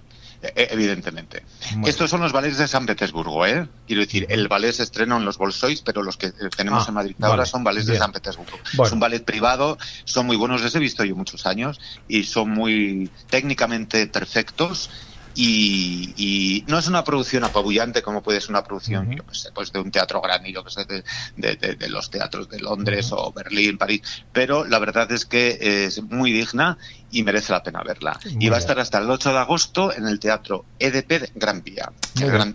e, 0.55 0.69
evidentemente. 0.71 1.43
Estos 1.85 2.11
son 2.11 2.21
los 2.21 2.33
ballets 2.33 2.59
de 2.59 2.69
San 2.69 2.87
Petersburgo, 2.87 3.47
¿eh? 3.47 3.67
Quiero 3.87 4.03
decir, 4.03 4.27
el 4.29 4.49
ballet 4.49 4.73
se 4.73 4.83
estrena 4.83 5.17
en 5.17 5.25
los 5.25 5.39
Bolsois, 5.39 5.81
pero 5.83 6.03
los 6.03 6.17
que 6.17 6.33
tenemos 6.57 6.85
ah, 6.85 6.89
en 6.89 6.95
Madrid 6.95 7.17
ahora 7.21 7.47
son 7.47 7.65
ballets 7.65 7.87
de 7.87 7.97
San 7.97 8.13
Petersburgo. 8.13 8.59
Es 8.83 8.93
un 8.93 9.01
ballet 9.01 9.25
privado, 9.25 9.79
son 10.05 10.27
muy 10.27 10.37
buenos, 10.37 10.63
les 10.63 10.75
he 10.75 10.79
visto 10.79 11.05
yo 11.05 11.17
muchos 11.17 11.47
años 11.47 11.81
y 12.09 12.25
son 12.25 12.51
muy 12.51 13.11
técnicamente 13.31 14.07
perfectos 14.07 14.91
y, 15.37 16.65
no 16.67 16.79
es 16.79 16.89
una 16.89 17.05
producción 17.05 17.45
apabullante 17.45 18.03
como 18.03 18.23
puede 18.23 18.41
ser 18.41 18.51
una 18.51 18.65
producción, 18.65 19.11
yo 19.11 19.23
sé, 19.33 19.51
pues 19.53 19.73
de 19.73 19.81
un 19.81 19.91
teatro 19.91 20.21
grande, 20.21 20.53
yo 20.53 20.65
que 20.65 20.71
sé, 20.71 20.85
de, 20.87 21.89
los 21.89 22.11
teatros 22.11 22.49
de 22.49 22.59
Londres 22.59 23.11
o 23.13 23.33
Berlín, 23.33 23.79
París, 23.79 24.03
pero 24.33 24.65
la 24.65 24.79
verdad 24.79 25.11
es 25.13 25.27
que 25.27 25.85
es 25.87 26.03
muy 26.03 26.33
digna 26.33 26.79
y 27.11 27.23
merece 27.23 27.53
la 27.53 27.63
pena 27.63 27.83
verla. 27.83 28.19
y 28.25 28.49
va 28.49 28.57
a 28.57 28.59
estar 28.59 28.79
hasta 28.79 28.99
el 28.99 29.09
8 29.09 29.33
de 29.33 29.39
agosto 29.39 29.95
en 29.95 30.07
el 30.07 30.19
Teatro 30.19 30.65
EDP 30.79 31.09
de 31.09 31.31
Gran 31.35 31.63
Vía, 31.63 31.93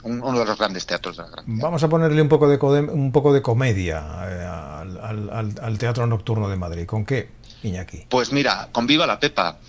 uno 0.04 0.40
de 0.40 0.46
los 0.46 0.58
grandes 0.58 0.86
teatros 0.86 1.18
de 1.18 1.24
la 1.24 1.30
Gran 1.30 1.46
Vía. 1.46 1.64
Vamos 1.64 1.84
a 1.84 1.90
ponerle 1.90 2.22
un 2.22 2.30
poco 2.30 2.50
de, 2.50 2.58
un 2.82 3.12
poco 3.12 3.34
de 3.34 3.42
comedia 3.42 4.04
eh, 4.28 4.46
al, 4.46 5.78
Teatro 5.78 6.06
Nocturno 6.08 6.50
de 6.50 6.58
Madrid. 6.58 6.86
¿Con 6.86 7.06
qué, 7.06 7.30
Iñaki? 7.64 8.06
Pues 8.10 8.32
mira, 8.32 8.70
con 8.72 8.88
Viva 8.88 9.08
la 9.08 9.20
Pepa. 9.20 9.60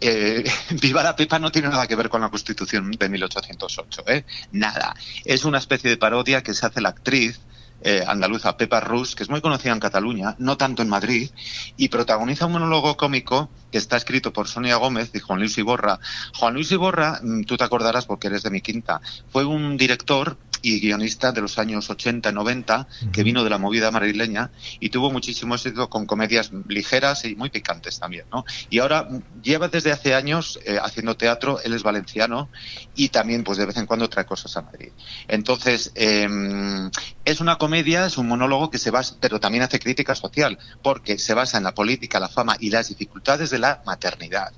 Eh, 0.00 0.44
Viva 0.82 1.02
la 1.02 1.16
Pepa 1.16 1.38
no 1.38 1.50
tiene 1.52 1.68
nada 1.68 1.86
que 1.86 1.96
ver 1.96 2.08
con 2.08 2.20
la 2.20 2.30
Constitución 2.30 2.90
de 2.90 3.08
1808, 3.08 4.04
¿eh? 4.08 4.24
Nada. 4.52 4.94
Es 5.24 5.44
una 5.44 5.58
especie 5.58 5.90
de 5.90 5.96
parodia 5.96 6.42
que 6.42 6.54
se 6.54 6.66
hace 6.66 6.80
la 6.80 6.90
actriz 6.90 7.40
eh, 7.86 8.02
andaluza 8.06 8.56
Pepa 8.56 8.80
Rus, 8.80 9.14
que 9.14 9.24
es 9.24 9.28
muy 9.28 9.42
conocida 9.42 9.72
en 9.72 9.78
Cataluña, 9.78 10.36
no 10.38 10.56
tanto 10.56 10.80
en 10.80 10.88
Madrid, 10.88 11.30
y 11.76 11.90
protagoniza 11.90 12.46
un 12.46 12.52
monólogo 12.52 12.96
cómico 12.96 13.50
que 13.70 13.76
está 13.76 13.98
escrito 13.98 14.32
por 14.32 14.48
Sonia 14.48 14.76
Gómez 14.76 15.10
y 15.12 15.18
Juan 15.18 15.38
Luis 15.40 15.58
Iborra. 15.58 16.00
Juan 16.34 16.54
Luis 16.54 16.72
Iborra, 16.72 17.20
mm, 17.22 17.42
tú 17.42 17.58
te 17.58 17.64
acordarás 17.64 18.06
porque 18.06 18.28
eres 18.28 18.42
de 18.42 18.48
mi 18.48 18.62
quinta, 18.62 19.02
fue 19.30 19.44
un 19.44 19.76
director 19.76 20.38
y 20.64 20.80
guionista 20.80 21.30
de 21.30 21.42
los 21.42 21.58
años 21.58 21.90
80 21.90 22.30
y 22.30 22.32
90, 22.32 22.88
que 23.12 23.22
vino 23.22 23.44
de 23.44 23.50
la 23.50 23.58
movida 23.58 23.90
madrileña 23.90 24.50
y 24.80 24.88
tuvo 24.88 25.10
muchísimo 25.10 25.54
éxito 25.54 25.90
con 25.90 26.06
comedias 26.06 26.50
ligeras 26.66 27.26
y 27.26 27.36
muy 27.36 27.50
picantes 27.50 28.00
también, 28.00 28.24
¿no? 28.32 28.46
Y 28.70 28.78
ahora 28.78 29.06
lleva 29.42 29.68
desde 29.68 29.92
hace 29.92 30.14
años 30.14 30.58
eh, 30.64 30.78
haciendo 30.82 31.16
teatro, 31.16 31.60
él 31.62 31.74
es 31.74 31.82
valenciano 31.82 32.48
y 32.94 33.10
también 33.10 33.44
pues 33.44 33.58
de 33.58 33.66
vez 33.66 33.76
en 33.76 33.84
cuando 33.84 34.08
trae 34.08 34.24
cosas 34.24 34.56
a 34.56 34.62
Madrid. 34.62 34.90
Entonces, 35.28 35.92
em, 35.94 36.90
es 37.26 37.40
una 37.40 37.56
comedia, 37.56 38.06
es 38.06 38.16
un 38.16 38.26
monólogo 38.26 38.70
que 38.70 38.78
se 38.78 38.90
basa, 38.90 39.16
pero 39.20 39.40
también 39.40 39.64
hace 39.64 39.78
crítica 39.78 40.14
social, 40.14 40.58
porque 40.82 41.18
se 41.18 41.34
basa 41.34 41.58
en 41.58 41.64
la 41.64 41.74
política, 41.74 42.18
la 42.18 42.28
fama 42.28 42.56
y 42.58 42.70
las 42.70 42.88
dificultades 42.88 43.50
de 43.50 43.58
la 43.58 43.82
maternidad. 43.84 44.52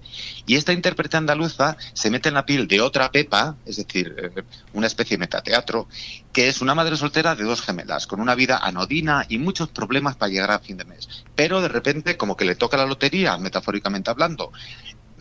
Y 0.46 0.54
esta 0.54 0.72
intérprete 0.72 1.16
andaluza 1.16 1.76
se 1.94 2.10
mete 2.10 2.28
en 2.28 2.34
la 2.34 2.46
piel 2.46 2.68
de 2.68 2.80
otra 2.80 3.10
Pepa, 3.10 3.56
es 3.64 3.76
decir, 3.76 4.14
eh, 4.16 4.42
una 4.72 4.86
especie 4.86 5.16
de 5.16 5.20
metateatro, 5.20 5.88
que 6.32 6.48
es 6.48 6.60
una 6.60 6.74
madre 6.74 6.96
soltera 6.96 7.34
de 7.34 7.44
dos 7.44 7.62
gemelas, 7.62 8.06
con 8.06 8.20
una 8.20 8.34
vida 8.34 8.58
anodina 8.58 9.24
y 9.28 9.38
muchos 9.38 9.68
problemas 9.68 10.16
para 10.16 10.30
llegar 10.30 10.50
a 10.50 10.58
fin 10.58 10.76
de 10.76 10.84
mes. 10.84 11.08
Pero 11.34 11.60
de 11.60 11.68
repente, 11.68 12.16
como 12.16 12.36
que 12.36 12.44
le 12.44 12.56
toca 12.56 12.76
la 12.76 12.84
lotería, 12.84 13.38
metafóricamente 13.38 14.10
hablando, 14.10 14.52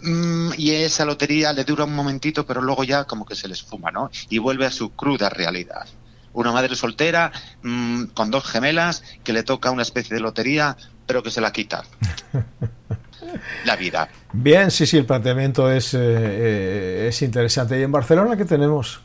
mm, 0.03 0.51
y 0.57 0.71
esa 0.71 1.05
lotería 1.05 1.53
le 1.53 1.63
dura 1.63 1.85
un 1.85 1.95
momentito, 1.95 2.45
pero 2.45 2.61
luego 2.61 2.83
ya 2.83 3.05
como 3.05 3.25
que 3.25 3.35
se 3.35 3.47
les 3.47 3.63
fuma, 3.63 3.91
¿no? 3.91 4.09
Y 4.29 4.39
vuelve 4.39 4.65
a 4.65 4.71
su 4.71 4.91
cruda 4.91 5.29
realidad. 5.29 5.87
Una 6.33 6.51
madre 6.51 6.75
soltera 6.75 7.31
mm, 7.63 8.07
con 8.13 8.29
dos 8.29 8.43
gemelas 8.45 9.03
que 9.23 9.31
le 9.31 9.43
toca 9.43 9.71
una 9.71 9.83
especie 9.83 10.15
de 10.15 10.21
lotería, 10.21 10.75
pero 11.05 11.23
que 11.23 11.31
se 11.31 11.39
la 11.39 11.53
quita. 11.53 11.85
la 13.65 13.75
vida. 13.75 14.09
Bien, 14.33 14.71
sí, 14.71 14.85
sí, 14.85 14.97
el 14.97 15.05
planteamiento 15.05 15.71
es, 15.71 15.93
eh, 15.93 15.99
eh, 16.01 17.05
es 17.09 17.21
interesante. 17.21 17.79
¿Y 17.79 17.83
en 17.83 17.91
Barcelona 17.91 18.35
qué 18.35 18.45
tenemos? 18.45 19.01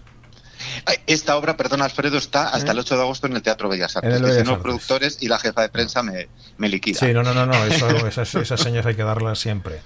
Esta 1.06 1.36
obra, 1.36 1.56
perdón 1.56 1.82
Alfredo, 1.82 2.18
está 2.18 2.48
hasta 2.48 2.72
el 2.72 2.78
8 2.78 2.96
de 2.96 3.02
agosto 3.02 3.26
en 3.26 3.34
el 3.34 3.42
Teatro 3.42 3.68
Bellas 3.68 3.96
Artes. 3.96 4.20
Que 4.20 4.44
los 4.44 4.58
productores 4.58 5.18
y 5.20 5.28
la 5.28 5.38
jefa 5.38 5.62
de 5.62 5.68
prensa 5.68 6.02
me, 6.02 6.28
me 6.58 6.68
liquidan. 6.68 7.00
Sí, 7.00 7.12
no, 7.12 7.22
no, 7.22 7.34
no, 7.34 7.46
no 7.46 7.54
esas, 8.06 8.34
esas 8.34 8.60
señas 8.60 8.86
hay 8.86 8.94
que 8.94 9.02
darlas 9.02 9.38
siempre. 9.38 9.80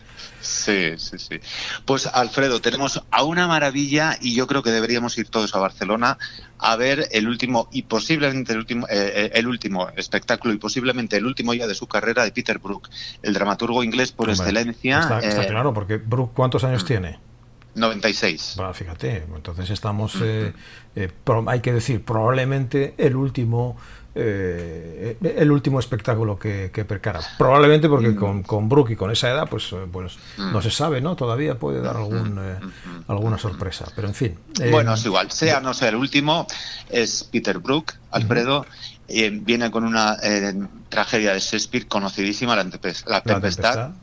Sí, 0.45 0.95
sí, 0.99 1.19
sí. 1.19 1.41
Pues 1.87 2.07
Alfredo, 2.07 2.61
tenemos 2.61 3.03
a 3.11 3.23
una 3.25 3.49
maravilla 3.49 4.19
y 4.21 4.35
yo 4.35 4.47
creo 4.47 4.63
que 4.63 4.71
deberíamos 4.71 5.17
ir 5.17 5.29
todos 5.29 5.55
a 5.55 5.59
Barcelona 5.59 6.19
a 6.59 6.77
ver 6.77 7.09
el 7.13 7.29
último 7.29 7.69
y 7.73 7.83
posiblemente 7.83 8.53
el 8.53 8.59
último, 8.59 8.87
eh, 8.89 9.13
eh, 9.15 9.31
el 9.35 9.47
último 9.47 9.89
espectáculo 9.97 10.53
y 10.53 10.59
posiblemente 10.59 11.17
el 11.17 11.27
último 11.27 11.55
ya 11.55 11.67
de 11.67 11.75
su 11.75 11.87
carrera 11.87 12.25
de 12.25 12.33
Peter 12.33 12.59
Brook, 12.59 12.91
el 13.23 13.33
dramaturgo 13.33 13.83
inglés 13.83 14.13
por 14.13 14.29
excelencia. 14.29 15.01
Está, 15.01 15.21
está, 15.21 15.45
eh, 15.45 15.49
claro, 15.49 15.73
porque 15.73 15.97
Brook, 15.97 16.33
¿cuántos 16.35 16.63
años 16.65 16.85
tiene? 16.85 17.19
96. 17.75 18.55
Bueno, 18.57 18.75
fíjate, 18.75 19.25
entonces 19.35 19.71
estamos, 19.71 20.17
eh, 20.23 20.53
eh, 20.95 21.11
hay 21.47 21.61
que 21.61 21.73
decir, 21.73 22.05
probablemente 22.05 22.95
el 22.99 23.17
último 23.17 23.77
eh, 24.17 25.17
el 25.21 25.51
último 25.51 25.81
espectáculo 25.81 26.39
que, 26.39 26.71
que 26.73 26.85
percara. 26.85 27.19
Probablemente 27.37 27.89
porque 27.89 28.15
con, 28.15 28.45
con 28.45 28.69
Brooke 28.69 28.93
y 28.93 28.97
con 28.97 29.11
esa 29.11 29.29
edad, 29.29 29.49
pues, 29.49 29.75
pues 29.91 30.17
no 30.39 30.63
se 30.63 30.71
sabe, 30.71 31.01
¿no? 31.01 31.17
Todavía 31.17 31.59
puede 31.59 31.81
dar 31.81 31.97
algún, 31.97 32.35
mm. 32.37 33.11
alguna 33.11 33.39
sorpresa, 33.39 33.87
pero 33.97 34.07
en 34.07 34.15
fin. 34.15 34.39
bueno, 34.71 34.95
es 34.95 35.05
igual, 35.05 35.33
sea 35.33 35.61
no 35.61 35.75
sea 35.75 35.89
el 35.89 35.97
último, 35.97 36.47
es 36.91 37.25
Peter 37.25 37.59
Brook, 37.59 37.95
Alfredo. 38.13 38.67
viene 39.09 39.73
con 39.73 39.85
una 39.85 40.17
tragedia 40.89 41.33
de 41.33 41.41
Shakespeare 41.41 41.89
conocidísima, 41.89 42.55
La, 42.55 43.21
Tempestad, 43.21 43.95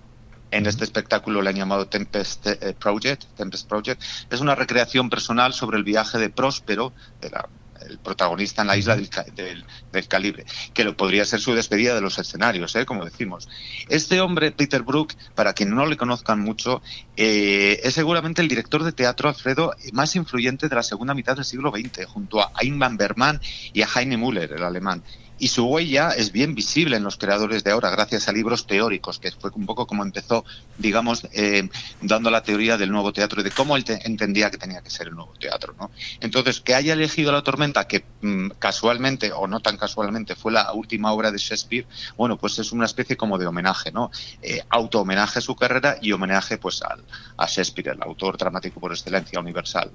en 0.51 0.65
este 0.65 0.84
espectáculo 0.84 1.41
le 1.41 1.50
han 1.50 1.55
llamado 1.55 1.88
Tempest 1.88 2.48
eh, 2.48 2.75
Project, 2.77 3.24
Tempest 3.36 3.67
Project. 3.67 4.01
Es 4.29 4.41
una 4.41 4.55
recreación 4.55 5.10
personal 5.10 5.53
sobre 5.53 5.77
el 5.77 5.84
viaje 5.84 6.17
de 6.17 6.29
Próspero, 6.29 6.93
el 7.22 7.98
protagonista 8.00 8.62
en 8.62 8.67
la 8.67 8.77
isla 8.77 8.96
del, 8.96 10.08
Calibre, 10.08 10.46
que 10.74 10.84
lo 10.84 10.96
podría 10.96 11.25
ser 11.25 11.39
su 11.39 11.53
despedida 11.53 11.96
de 11.96 12.01
los 12.01 12.17
escenarios, 12.20 12.75
¿eh? 12.75 12.86
como 12.86 13.05
decimos. 13.05 13.50
Este 13.89 14.22
hombre, 14.22 14.51
Peter 14.51 14.84
Brook, 14.84 15.13
para 15.36 15.53
quien 15.53 15.74
no 15.74 15.86
le 15.86 15.98
conozcan 15.98 16.39
mucho, 16.39 16.81
eh, 17.17 17.79
es 17.84 17.93
seguramente 17.93 18.41
el 18.41 18.48
director 18.48 18.84
de 18.84 18.91
teatro, 18.91 19.29
Alfredo, 19.29 19.74
más 19.93 20.15
influyente 20.15 20.70
de 20.70 20.75
la 20.75 20.84
segunda 20.84 21.13
mitad 21.13 21.36
del 21.36 21.46
siglo 21.46 21.72
XX, 21.72 22.05
junto 22.05 22.41
a 22.41 22.51
Ingmar 22.62 22.96
Bergman 22.98 23.41
y 23.74 23.81
a 23.81 23.88
Heine 23.88 24.17
Müller, 24.17 24.53
el 24.53 24.63
alemán 24.63 25.03
y 25.41 25.48
su 25.48 25.65
huella 25.65 26.12
es 26.12 26.31
bien 26.31 26.53
visible 26.53 26.98
en 26.98 27.03
los 27.03 27.17
creadores 27.17 27.63
de 27.63 27.71
ahora, 27.71 27.89
gracias 27.89 28.27
a 28.27 28.31
libros 28.31 28.67
teóricos, 28.67 29.17
que 29.17 29.31
fue 29.31 29.50
un 29.55 29.65
poco 29.65 29.88
como 29.88 30.03
empezó, 30.03 30.45
digamos, 30.77 31.27
eh, 31.33 31.67
dando 32.00 32.29
la 32.29 32.43
teoría 32.43 32.77
del 32.77 32.91
nuevo 32.91 33.12
teatro 33.12 33.41
y 33.41 33.43
de 33.43 33.50
cómo 33.50 33.75
él 33.75 33.83
entendía 33.88 34.51
que 34.51 34.60
tenía 34.60 34.81
que 34.81 34.91
ser 34.91 35.07
el 35.07 35.15
nuevo 35.15 35.33
teatro. 35.39 35.74
¿no? 35.79 35.89
Entonces, 36.19 36.62
que 36.62 36.75
haya 36.75 36.93
elegido 36.93 37.31
La 37.31 37.41
Tormenta, 37.41 37.88
que 37.88 38.05
mm, 38.21 38.50
casualmente, 38.60 39.31
o 39.31 39.48
no 39.48 39.62
tan 39.62 39.77
casualmente, 39.77 40.36
fue 40.36 40.51
la 40.51 40.71
última 40.74 41.12
obra 41.12 41.31
de 41.31 41.39
Shakespeare, 41.39 41.88
bueno, 42.15 42.38
pues 42.38 42.60
es 42.60 42.71
una 42.71 42.86
especie 42.86 43.17
como 43.17 43.39
de 43.39 43.48
homenaje, 43.48 43.91
¿no? 43.91 44.12
Eh, 44.43 44.62
auto-homenaje 44.69 45.39
a 45.39 45.41
su 45.41 45.55
carrera 45.55 45.98
y 46.03 46.12
homenaje 46.12 46.60
pues 46.60 46.83
al, 46.83 47.03
a 47.38 47.48
Shakespeare, 47.48 47.95
el 47.95 48.03
autor 48.03 48.38
dramático 48.38 48.79
por 48.79 48.91
excelencia 48.91 49.39
universal. 49.39 49.89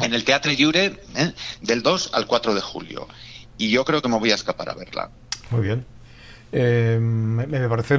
En 0.00 0.14
el 0.14 0.24
Teatro 0.24 0.50
Lliure, 0.50 1.00
¿eh? 1.14 1.32
del 1.60 1.82
2 1.82 2.10
al 2.14 2.26
4 2.26 2.54
de 2.54 2.60
julio 2.60 3.06
y 3.58 3.70
yo 3.70 3.84
creo 3.84 4.02
que 4.02 4.08
me 4.08 4.18
voy 4.18 4.30
a 4.30 4.34
escapar 4.34 4.68
a 4.70 4.74
verla. 4.74 5.10
Muy 5.50 5.62
bien. 5.62 5.84
Eh, 6.52 6.98
me, 7.00 7.68
parece 7.68 7.98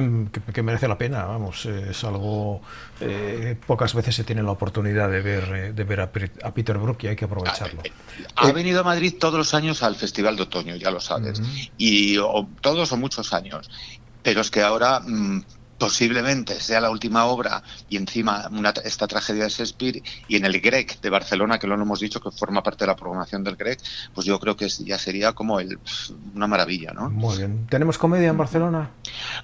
que, 0.52 0.62
merece 0.62 0.88
la 0.88 0.96
pena, 0.96 1.24
vamos, 1.26 1.66
es 1.66 2.02
algo 2.02 2.62
eh, 2.98 3.56
pocas 3.66 3.94
veces 3.94 4.16
se 4.16 4.24
tiene 4.24 4.42
la 4.42 4.52
oportunidad 4.52 5.10
de 5.10 5.20
ver 5.20 5.44
eh, 5.54 5.72
de 5.74 5.84
ver 5.84 6.00
a, 6.00 6.10
Peter 6.10 6.78
Brook 6.78 6.98
y 7.02 7.08
hay 7.08 7.16
que 7.16 7.26
aprovecharlo. 7.26 7.82
Ha, 8.36 8.50
venido 8.52 8.80
a 8.80 8.84
Madrid 8.84 9.14
todos 9.20 9.34
los 9.34 9.52
años 9.52 9.82
al 9.82 9.96
Festival 9.96 10.36
de 10.36 10.42
Otoño, 10.44 10.76
ya 10.76 10.90
lo 10.90 10.98
sabes, 10.98 11.42
y 11.76 12.16
todos 12.62 12.90
o 12.90 12.96
muchos 12.96 13.34
años, 13.34 13.70
pero 14.22 14.40
es 14.40 14.50
que 14.50 14.62
ahora 14.62 15.00
mm, 15.00 15.42
posiblemente 15.78 16.60
sea 16.60 16.80
la 16.80 16.90
última 16.90 17.24
obra 17.26 17.62
y 17.88 17.96
encima 17.96 18.50
esta 18.84 19.06
tragedia 19.06 19.44
de 19.44 19.50
Shakespeare 19.50 20.02
y 20.26 20.36
en 20.36 20.44
el 20.44 20.60
Grec 20.60 21.00
de 21.00 21.10
Barcelona, 21.10 21.58
que 21.58 21.66
lo 21.66 21.74
hemos 21.74 22.00
dicho 22.00 22.20
que 22.20 22.30
forma 22.30 22.62
parte 22.62 22.84
de 22.84 22.88
la 22.88 22.96
programación 22.96 23.44
del 23.44 23.56
Grec, 23.56 23.80
pues 24.14 24.26
yo 24.26 24.38
creo 24.40 24.56
que 24.56 24.68
ya 24.68 24.98
sería 24.98 25.32
como 25.32 25.60
el, 25.60 25.78
una 26.34 26.46
maravilla, 26.46 26.92
¿no? 26.92 27.08
Muy 27.10 27.38
bien. 27.38 27.66
¿Tenemos 27.68 27.96
comedia 27.98 28.28
en 28.28 28.36
Barcelona? 28.36 28.90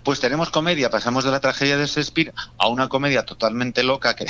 Pues 0.03 0.21
tenemos 0.21 0.51
comedia, 0.51 0.91
pasamos 0.91 1.25
de 1.25 1.31
la 1.31 1.41
tragedia 1.41 1.77
de 1.77 1.87
Shakespeare 1.87 2.33
a 2.59 2.69
una 2.69 2.89
comedia 2.89 3.25
totalmente 3.25 3.83
loca 3.83 4.15
que 4.17 4.27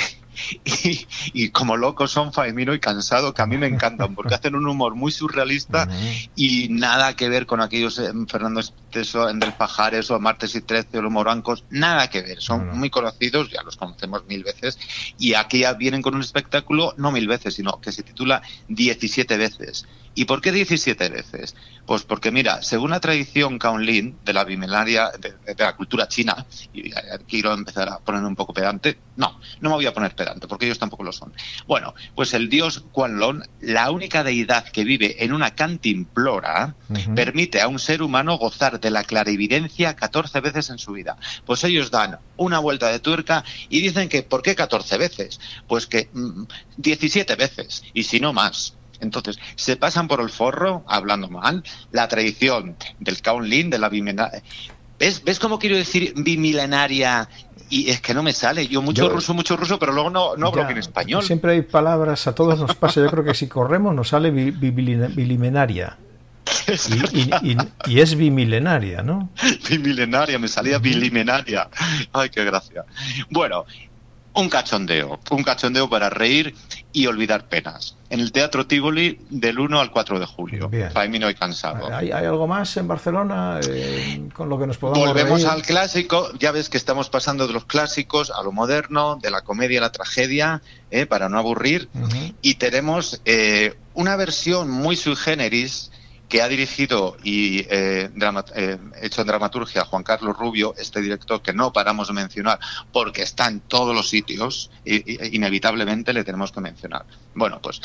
y, 1.33 1.49
como 1.49 1.77
locos 1.77 2.11
son 2.11 2.33
Faemino 2.33 2.73
y 2.73 2.79
Cansado, 2.79 3.33
que 3.33 3.41
a 3.41 3.45
mí 3.45 3.57
me 3.57 3.67
encantan, 3.67 4.15
porque 4.15 4.35
hacen 4.35 4.55
un 4.55 4.67
humor 4.67 4.95
muy 4.95 5.11
surrealista 5.11 5.87
y 6.35 6.67
nada 6.69 7.15
que 7.15 7.29
ver 7.29 7.45
con 7.45 7.61
aquellos 7.61 7.97
eh, 7.99 8.11
Fernando 8.27 8.59
Esteso, 8.59 9.29
en 9.29 9.39
Del 9.39 9.53
Pajares 9.53 10.11
o 10.11 10.19
Martes 10.19 10.55
y 10.55 10.61
Trece 10.61 10.99
o 10.99 11.01
los 11.01 11.11
Morancos, 11.11 11.63
nada 11.69 11.95
nada 11.95 12.09
que 12.09 12.21
ver, 12.21 12.41
son 12.41 12.77
muy 12.77 12.89
conocidos, 12.89 13.49
ya 13.49 13.63
los 13.63 13.77
conocemos 13.77 14.25
mil 14.27 14.43
veces, 14.43 14.77
y 15.17 15.33
aquí 15.33 15.59
ya 15.59 15.73
vienen 15.73 16.01
con 16.01 16.15
un 16.15 16.21
espectáculo, 16.21 16.93
no 16.97 17.11
mil 17.11 17.27
veces, 17.27 17.55
sino 17.55 17.79
que 17.79 17.91
se 17.91 18.03
titula 18.03 18.41
17 18.67 19.37
veces. 19.37 19.85
¿Y 20.15 20.25
por 20.25 20.41
qué 20.41 20.51
17 20.51 21.09
veces? 21.09 21.55
Pues 21.85 22.03
porque, 22.03 22.31
mira, 22.31 22.63
según 22.63 22.91
la 22.91 23.01
tradición 23.01 23.59
Kaolin 23.59 24.17
de 24.23 24.33
la 24.33 24.45
de, 24.45 24.55
de, 25.53 25.63
la 25.63 25.75
cultura 25.75 26.07
china, 26.07 26.45
y 26.73 26.89
quiero 27.27 27.53
empezar 27.53 27.89
a 27.89 27.99
poner 27.99 28.23
un 28.23 28.35
poco 28.35 28.53
pedante, 28.53 28.97
no, 29.17 29.39
no 29.59 29.69
me 29.69 29.75
voy 29.75 29.85
a 29.85 29.93
poner 29.93 30.15
pedante 30.15 30.47
porque 30.47 30.65
ellos 30.65 30.79
tampoco 30.79 31.03
lo 31.03 31.11
son. 31.11 31.33
Bueno, 31.67 31.93
pues 32.15 32.33
el 32.33 32.49
dios 32.49 32.85
Lon, 32.95 33.43
la 33.59 33.91
única 33.91 34.23
deidad 34.23 34.65
que 34.69 34.83
vive 34.83 35.23
en 35.23 35.33
una 35.33 35.53
cantimplora, 35.53 36.75
permite 37.13 37.61
a 37.61 37.67
un 37.67 37.79
ser 37.79 38.01
humano 38.01 38.37
gozar 38.37 38.79
de 38.79 38.89
la 38.89 39.03
clarividencia 39.03 39.95
14 39.95 40.39
veces 40.39 40.69
en 40.69 40.77
su 40.77 40.93
vida. 40.93 41.17
Pues 41.45 41.63
ellos 41.65 41.91
dan 41.91 42.19
una 42.37 42.59
vuelta 42.59 42.87
de 42.89 42.99
tuerca 42.99 43.43
y 43.69 43.81
dicen 43.81 44.09
que 44.09 44.23
¿por 44.23 44.41
qué 44.41 44.55
14 44.55 44.97
veces? 44.97 45.39
Pues 45.67 45.87
que 45.87 46.09
17 46.77 47.33
mm, 47.33 47.37
veces, 47.37 47.83
y 47.93 48.03
si 48.03 48.19
no 48.19 48.33
más. 48.33 48.74
Entonces, 49.01 49.39
se 49.55 49.77
pasan 49.77 50.07
por 50.07 50.21
el 50.21 50.29
forro, 50.29 50.83
hablando 50.87 51.29
mal, 51.29 51.63
la 51.91 52.07
tradición 52.07 52.75
del 52.99 53.21
Kaunlin, 53.21 53.69
de 53.69 53.79
la 53.79 53.89
bimilenaria. 53.89 54.41
¿Ves, 54.97 55.23
¿Ves 55.23 55.39
cómo 55.39 55.59
quiero 55.59 55.75
decir 55.75 56.13
bimilenaria? 56.15 57.27
Y 57.69 57.89
es 57.89 57.99
que 57.99 58.13
no 58.13 58.23
me 58.23 58.31
sale. 58.31 58.67
Yo 58.67 58.81
mucho 58.81 59.09
ruso, 59.09 59.33
mucho 59.33 59.57
ruso, 59.57 59.79
pero 59.79 59.91
luego 59.91 60.09
no, 60.09 60.35
no 60.37 60.47
hablo 60.47 60.69
en 60.69 60.77
español. 60.77 61.23
Siempre 61.23 61.53
hay 61.53 61.61
palabras, 61.63 62.27
a 62.27 62.35
todos 62.35 62.59
nos 62.59 62.75
pasa. 62.75 63.01
Yo 63.01 63.09
creo 63.09 63.23
que 63.23 63.33
si 63.33 63.47
corremos 63.47 63.93
nos 63.93 64.09
sale 64.09 64.31
bilimenaria. 64.31 65.97
Y, 67.87 67.99
es 67.99 68.15
bimilenaria, 68.15 69.01
¿no? 69.01 69.29
Bimilenaria, 69.69 70.39
me 70.39 70.47
salía 70.47 70.79
bilimenaria. 70.79 71.69
Ay, 72.13 72.29
qué 72.29 72.43
gracia. 72.43 72.85
Bueno, 73.29 73.65
un 74.33 74.49
cachondeo, 74.49 75.19
un 75.31 75.43
cachondeo 75.43 75.89
para 75.89 76.09
reír 76.09 76.55
y 76.95 77.07
olvidar 77.07 77.49
penas. 77.49 77.97
En 78.09 78.21
el 78.21 78.31
Teatro 78.31 78.67
Tivoli 78.67 79.19
del 79.29 79.59
1 79.59 79.81
al 79.81 79.91
4 79.91 80.17
de 80.17 80.25
julio. 80.25 80.71
Para 80.93 81.09
mí 81.09 81.19
no 81.19 81.27
hay 81.27 81.35
cansado. 81.35 81.93
¿Hay, 81.93 82.09
algo 82.11 82.47
más 82.47 82.77
en 82.77 82.87
Barcelona 82.87 83.59
eh, 83.67 84.29
con 84.33 84.47
lo 84.47 84.57
que 84.57 84.65
nos 84.65 84.77
podamos 84.77 85.05
Volvemos 85.05 85.43
al 85.43 85.61
clásico. 85.61 86.31
Ya 86.39 86.53
ves 86.53 86.69
que 86.69 86.77
estamos 86.77 87.09
pasando 87.09 87.47
de 87.47 87.53
los 87.53 87.65
clásicos 87.65 88.31
a 88.31 88.41
lo 88.43 88.53
moderno, 88.53 89.19
de 89.21 89.29
la 89.29 89.41
comedia 89.41 89.79
a 89.79 89.81
la 89.81 89.91
tragedia, 89.91 90.61
eh, 90.89 91.05
para 91.05 91.27
no 91.27 91.37
aburrir. 91.37 91.89
Y 92.41 92.55
tenemos 92.55 93.21
eh, 93.25 93.75
una 93.93 94.15
versión 94.15 94.69
muy 94.69 94.95
sui 94.95 95.17
generis 95.17 95.91
que 96.27 96.41
ha 96.41 96.47
dirigido 96.47 97.17
y 97.23 97.59
eh, 97.69 98.09
eh, 98.55 98.77
hecho 99.01 99.21
en 99.21 99.27
dramaturgia 99.27 99.85
Juan 99.85 100.03
Carlos 100.03 100.35
Rubio, 100.37 100.73
este 100.77 101.01
director 101.01 101.41
que 101.41 101.53
no 101.53 101.71
paramos 101.71 102.07
de 102.07 102.13
mencionar 102.13 102.59
porque 102.91 103.21
está 103.21 103.47
en 103.47 103.59
todos 103.61 103.95
los 103.95 104.09
sitios, 104.09 104.71
e, 104.85 105.29
inevitablemente 105.31 106.13
le 106.13 106.23
tenemos 106.23 106.51
que 106.51 106.61
mencionar. 106.61 107.05
Bueno, 107.35 107.59
pues, 107.61 107.81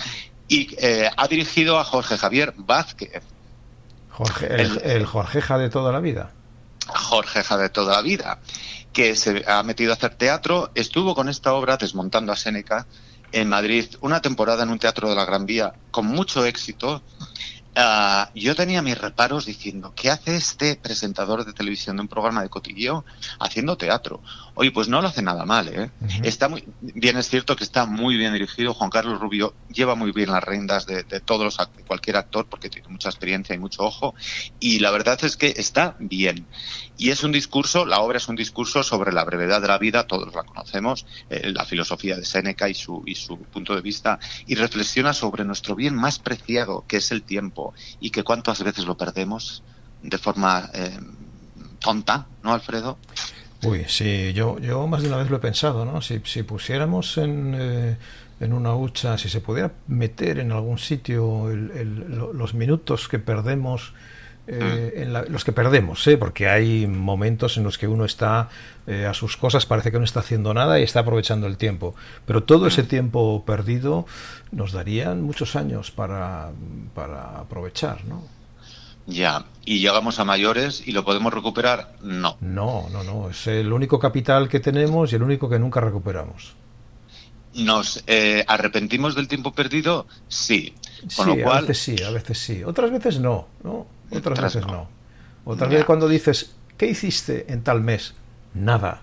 y 0.48 0.74
eh, 0.78 1.10
ha 1.14 1.28
dirigido 1.28 1.78
a 1.78 1.84
Jorge 1.84 2.16
Javier 2.16 2.54
Vázquez. 2.56 3.22
Jorge, 4.10 4.46
el, 4.46 4.80
el, 4.84 5.06
Jorgeja 5.06 5.58
de 5.58 5.68
toda 5.68 5.92
la 5.92 6.00
vida. 6.00 6.32
Jorgeja 6.86 7.56
de 7.56 7.68
toda 7.68 7.96
la 7.96 8.02
vida, 8.02 8.40
que 8.92 9.14
se 9.16 9.44
ha 9.46 9.62
metido 9.62 9.92
a 9.92 9.94
hacer 9.94 10.14
teatro, 10.14 10.70
estuvo 10.74 11.14
con 11.14 11.28
esta 11.28 11.52
obra 11.52 11.76
desmontando 11.76 12.32
a 12.32 12.36
Séneca 12.36 12.86
en 13.32 13.48
Madrid 13.48 13.86
una 14.00 14.20
temporada 14.20 14.62
en 14.62 14.70
un 14.70 14.78
teatro 14.78 15.08
de 15.08 15.14
la 15.14 15.24
Gran 15.24 15.46
Vía 15.46 15.72
con 15.90 16.06
mucho 16.06 16.44
éxito 16.44 17.02
Ah, 17.82 18.30
yo 18.34 18.54
tenía 18.54 18.82
mis 18.82 18.98
reparos 18.98 19.46
diciendo, 19.46 19.94
¿qué 19.96 20.10
hace 20.10 20.36
este 20.36 20.76
presentador 20.76 21.46
de 21.46 21.54
televisión 21.54 21.96
de 21.96 22.02
un 22.02 22.08
programa 22.08 22.42
de 22.42 22.50
cotilleo 22.50 23.06
haciendo 23.38 23.78
teatro? 23.78 24.20
Oye, 24.60 24.72
pues 24.72 24.88
no 24.88 25.00
lo 25.00 25.08
hace 25.08 25.22
nada 25.22 25.46
mal, 25.46 25.68
¿eh? 25.68 25.90
Está 26.22 26.50
muy 26.50 26.62
bien, 26.82 27.16
es 27.16 27.30
cierto 27.30 27.56
que 27.56 27.64
está 27.64 27.86
muy 27.86 28.18
bien 28.18 28.34
dirigido. 28.34 28.74
Juan 28.74 28.90
Carlos 28.90 29.18
Rubio 29.18 29.54
lleva 29.72 29.94
muy 29.94 30.12
bien 30.12 30.30
las 30.30 30.44
riendas 30.44 30.84
de, 30.84 31.02
todos 31.24 31.44
los 31.44 31.56
cualquier 31.86 32.18
actor 32.18 32.46
porque 32.46 32.68
tiene 32.68 32.88
mucha 32.88 33.08
experiencia 33.08 33.54
y 33.54 33.58
mucho 33.58 33.84
ojo. 33.84 34.14
Y 34.58 34.80
la 34.80 34.90
verdad 34.90 35.18
es 35.24 35.38
que 35.38 35.54
está 35.56 35.96
bien. 35.98 36.46
Y 36.98 37.08
es 37.08 37.24
un 37.24 37.32
discurso, 37.32 37.86
la 37.86 38.00
obra 38.00 38.18
es 38.18 38.28
un 38.28 38.36
discurso 38.36 38.82
sobre 38.82 39.14
la 39.14 39.24
brevedad 39.24 39.62
de 39.62 39.68
la 39.68 39.78
vida, 39.78 40.06
todos 40.06 40.34
la 40.34 40.42
conocemos, 40.42 41.06
eh, 41.30 41.52
la 41.54 41.64
filosofía 41.64 42.18
de 42.18 42.26
Séneca 42.26 42.68
y 42.68 42.74
su, 42.74 43.02
y 43.06 43.14
su 43.14 43.38
punto 43.38 43.74
de 43.74 43.80
vista, 43.80 44.18
y 44.46 44.56
reflexiona 44.56 45.14
sobre 45.14 45.42
nuestro 45.46 45.74
bien 45.74 45.94
más 45.94 46.18
preciado, 46.18 46.84
que 46.86 46.98
es 46.98 47.10
el 47.12 47.22
tiempo, 47.22 47.72
y 47.98 48.10
que 48.10 48.24
cuántas 48.24 48.62
veces 48.62 48.84
lo 48.84 48.98
perdemos 48.98 49.62
de 50.02 50.18
forma 50.18 50.68
eh, 50.74 51.00
tonta, 51.78 52.26
¿no, 52.42 52.52
Alfredo? 52.52 52.98
Uy, 53.62 53.84
sí, 53.88 54.32
yo, 54.32 54.58
yo 54.58 54.86
más 54.86 55.02
de 55.02 55.08
una 55.08 55.18
vez 55.18 55.30
lo 55.30 55.36
he 55.36 55.40
pensado, 55.40 55.84
¿no? 55.84 56.00
Si, 56.00 56.20
si 56.24 56.42
pusiéramos 56.42 57.18
en, 57.18 57.54
eh, 57.58 57.96
en 58.40 58.52
una 58.54 58.74
hucha, 58.74 59.18
si 59.18 59.28
se 59.28 59.40
pudiera 59.40 59.72
meter 59.86 60.38
en 60.38 60.50
algún 60.52 60.78
sitio 60.78 61.48
los 61.48 62.54
minutos 62.54 63.06
que 63.06 63.18
perdemos, 63.18 63.92
eh, 64.46 64.94
mm. 64.96 65.00
en 65.02 65.32
los 65.32 65.44
que 65.44 65.52
perdemos, 65.52 66.04
¿eh? 66.08 66.16
porque 66.16 66.48
hay 66.48 66.86
momentos 66.86 67.58
en 67.58 67.64
los 67.64 67.76
que 67.76 67.86
uno 67.86 68.06
está 68.06 68.48
eh, 68.86 69.04
a 69.04 69.14
sus 69.14 69.36
cosas, 69.36 69.66
parece 69.66 69.92
que 69.92 69.98
no 69.98 70.04
está 70.04 70.20
haciendo 70.20 70.54
nada 70.54 70.80
y 70.80 70.82
está 70.82 71.00
aprovechando 71.00 71.46
el 71.46 71.58
tiempo, 71.58 71.94
pero 72.24 72.42
todo 72.42 72.66
ese 72.66 72.82
mm. 72.82 72.86
tiempo 72.86 73.44
perdido 73.44 74.06
nos 74.50 74.72
darían 74.72 75.22
muchos 75.22 75.54
años 75.54 75.90
para, 75.90 76.50
para 76.94 77.38
aprovechar, 77.38 78.04
¿no? 78.06 78.24
Ya, 79.10 79.44
y 79.64 79.80
llegamos 79.80 80.18
a 80.18 80.24
mayores 80.24 80.86
y 80.86 80.92
lo 80.92 81.04
podemos 81.04 81.34
recuperar, 81.34 81.94
no. 82.02 82.36
No, 82.40 82.88
no, 82.90 83.02
no, 83.02 83.28
es 83.30 83.46
el 83.46 83.72
único 83.72 83.98
capital 83.98 84.48
que 84.48 84.60
tenemos 84.60 85.12
y 85.12 85.16
el 85.16 85.22
único 85.22 85.48
que 85.48 85.58
nunca 85.58 85.80
recuperamos. 85.80 86.54
¿Nos 87.54 88.04
eh, 88.06 88.44
arrepentimos 88.46 89.16
del 89.16 89.26
tiempo 89.26 89.52
perdido? 89.52 90.06
Sí. 90.28 90.74
Con 91.16 91.28
lo 91.28 91.42
cual... 91.42 91.58
a 91.58 91.60
veces 91.62 91.78
sí, 91.78 92.02
a 92.02 92.10
veces 92.10 92.38
sí. 92.38 92.62
Otras 92.62 92.90
veces 92.90 93.18
no, 93.18 93.48
¿no? 93.64 93.86
Otras, 94.12 94.40
veces 94.40 94.66
no. 94.66 94.88
Otras 95.44 95.68
veces 95.68 95.84
cuando 95.84 96.08
dices, 96.08 96.54
¿qué 96.76 96.86
hiciste 96.86 97.52
en 97.52 97.62
tal 97.62 97.80
mes? 97.80 98.14
Nada. 98.54 99.02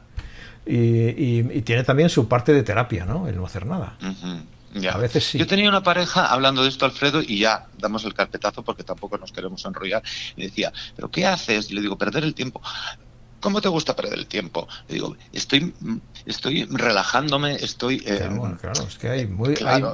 Y, 0.66 1.44
tiene 1.62 1.84
también 1.84 2.10
su 2.10 2.28
parte 2.28 2.54
de 2.54 2.64
terapia, 2.64 3.06
¿no? 3.06 3.28
El 3.28 3.38
no 3.38 3.46
hacer 3.46 3.66
nada. 3.66 3.98
A 4.92 4.98
veces 4.98 5.24
sí. 5.24 5.38
Yo 5.38 5.48
tenía 5.48 5.70
una 5.70 5.84
pareja 5.84 6.26
hablando 6.26 6.64
de 6.64 6.70
esto, 6.70 6.86
Alfredo, 6.86 7.22
y 7.22 7.40
ya 7.40 7.68
damos 7.78 8.06
el 8.06 8.14
carpetazo 8.14 8.64
porque 8.64 8.84
tampoco 8.84 9.18
nos 9.18 9.32
queremos 9.32 9.64
enrollar. 9.66 10.04
Y 10.36 10.44
decía, 10.44 10.72
¿pero 10.96 11.10
qué 11.10 11.26
haces? 11.26 11.72
Y 11.72 11.74
le 11.74 11.82
digo, 11.82 11.98
perder 11.98 12.24
el 12.24 12.34
tiempo. 12.34 12.62
¿Cómo 13.40 13.62
te 13.62 13.70
gusta 13.70 13.96
perder 13.96 14.18
el 14.18 14.28
tiempo? 14.28 14.68
Le 14.88 14.96
digo, 14.96 15.16
estoy, 15.32 15.74
estoy 16.26 16.66
relajándome, 16.66 17.56
estoy... 17.56 18.04
Eh, 18.06 18.28
claro, 18.60 18.88
es 18.88 18.98
que 18.98 19.10
hay, 19.10 19.28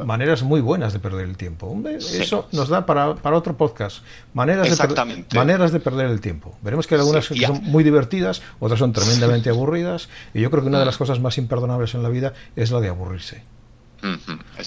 maneras 0.06 0.44
muy 0.44 0.62
buenas 0.62 0.94
de 0.94 1.00
perder 1.00 1.28
el 1.28 1.36
tiempo. 1.36 1.78
Eso 2.00 2.48
nos 2.54 2.70
da 2.70 2.86
para, 2.86 3.10
otro 3.10 3.58
podcast. 3.58 3.98
Maneras 4.34 4.70
De 4.78 5.26
maneras 5.36 5.74
de 5.74 5.80
perder 5.82 6.08
el 6.08 6.22
tiempo. 6.22 6.58
Veremos 6.62 6.88
que 6.88 6.96
hay 6.96 7.02
algunas 7.02 7.28
que 7.28 7.46
son 7.46 7.62
muy 7.64 7.84
divertidas, 7.84 8.42
otras 8.60 8.80
son 8.80 8.94
tremendamente 8.94 9.50
aburridas, 9.50 10.08
y 10.34 10.42
yo 10.42 10.50
creo 10.50 10.64
que 10.64 10.70
una 10.70 10.80
de 10.80 10.86
las 10.86 10.98
cosas 10.98 11.20
más 11.20 11.38
imperdonables 11.38 11.94
en 11.96 12.04
la 12.04 12.10
vida 12.10 12.34
es 12.56 12.72
la 12.72 12.80
de 12.80 12.88
aburrirse. 12.88 13.44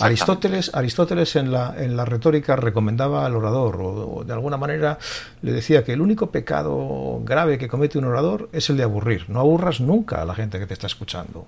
Aristóteles, 0.01 0.71
Aristóteles 0.75 1.37
en 1.37 1.53
la, 1.53 1.75
en 1.77 1.97
la 1.97 2.05
retórica 2.05 2.57
recomendaba 2.57 3.27
al 3.27 3.37
orador, 3.37 3.79
o, 3.81 4.25
de 4.25 4.33
alguna 4.33 4.57
manera 4.57 4.99
le 5.43 5.53
decía 5.53 5.85
que 5.85 5.93
el 5.93 6.01
único 6.01 6.31
pecado 6.31 7.21
grave 7.25 7.59
que 7.59 7.69
comete 7.69 7.99
un 7.99 8.05
orador 8.05 8.49
es 8.53 8.71
el 8.71 8.77
de 8.77 8.83
aburrir. 8.83 9.29
No 9.29 9.41
aburras 9.41 9.81
nunca 9.81 10.23
a 10.23 10.25
la 10.25 10.35
gente 10.35 10.59
que 10.59 10.67
te 10.67 10.75
está 10.75 10.87
escuchando. 10.87 11.47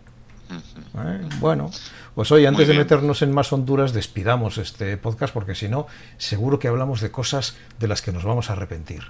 ¿Eh? 0.51 1.29
Bueno, 1.41 1.71
pues 2.15 2.31
hoy 2.33 2.47
antes 2.47 2.69
de 2.69 2.75
meternos 2.75 3.23
en 3.23 3.33
más 3.33 3.53
honduras, 3.53 3.93
despidamos 3.93 4.59
este 4.59 4.97
podcast 4.97 5.35
porque 5.35 5.55
si 5.55 5.69
no, 5.69 5.87
seguro 6.17 6.59
que 6.59 6.69
hablamos 6.69 7.01
de 7.01 7.11
cosas 7.11 7.57
de 7.79 7.89
las 7.89 8.03
que 8.03 8.13
nos 8.13 8.25
vamos 8.25 8.51
a 8.51 8.55
arrepentir. 8.55 9.05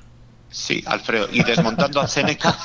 Sí, 0.51 0.83
Alfredo. 0.87 1.29
Y 1.31 1.43
desmontando 1.43 2.01
a 2.01 2.09
Seneca, 2.09 2.57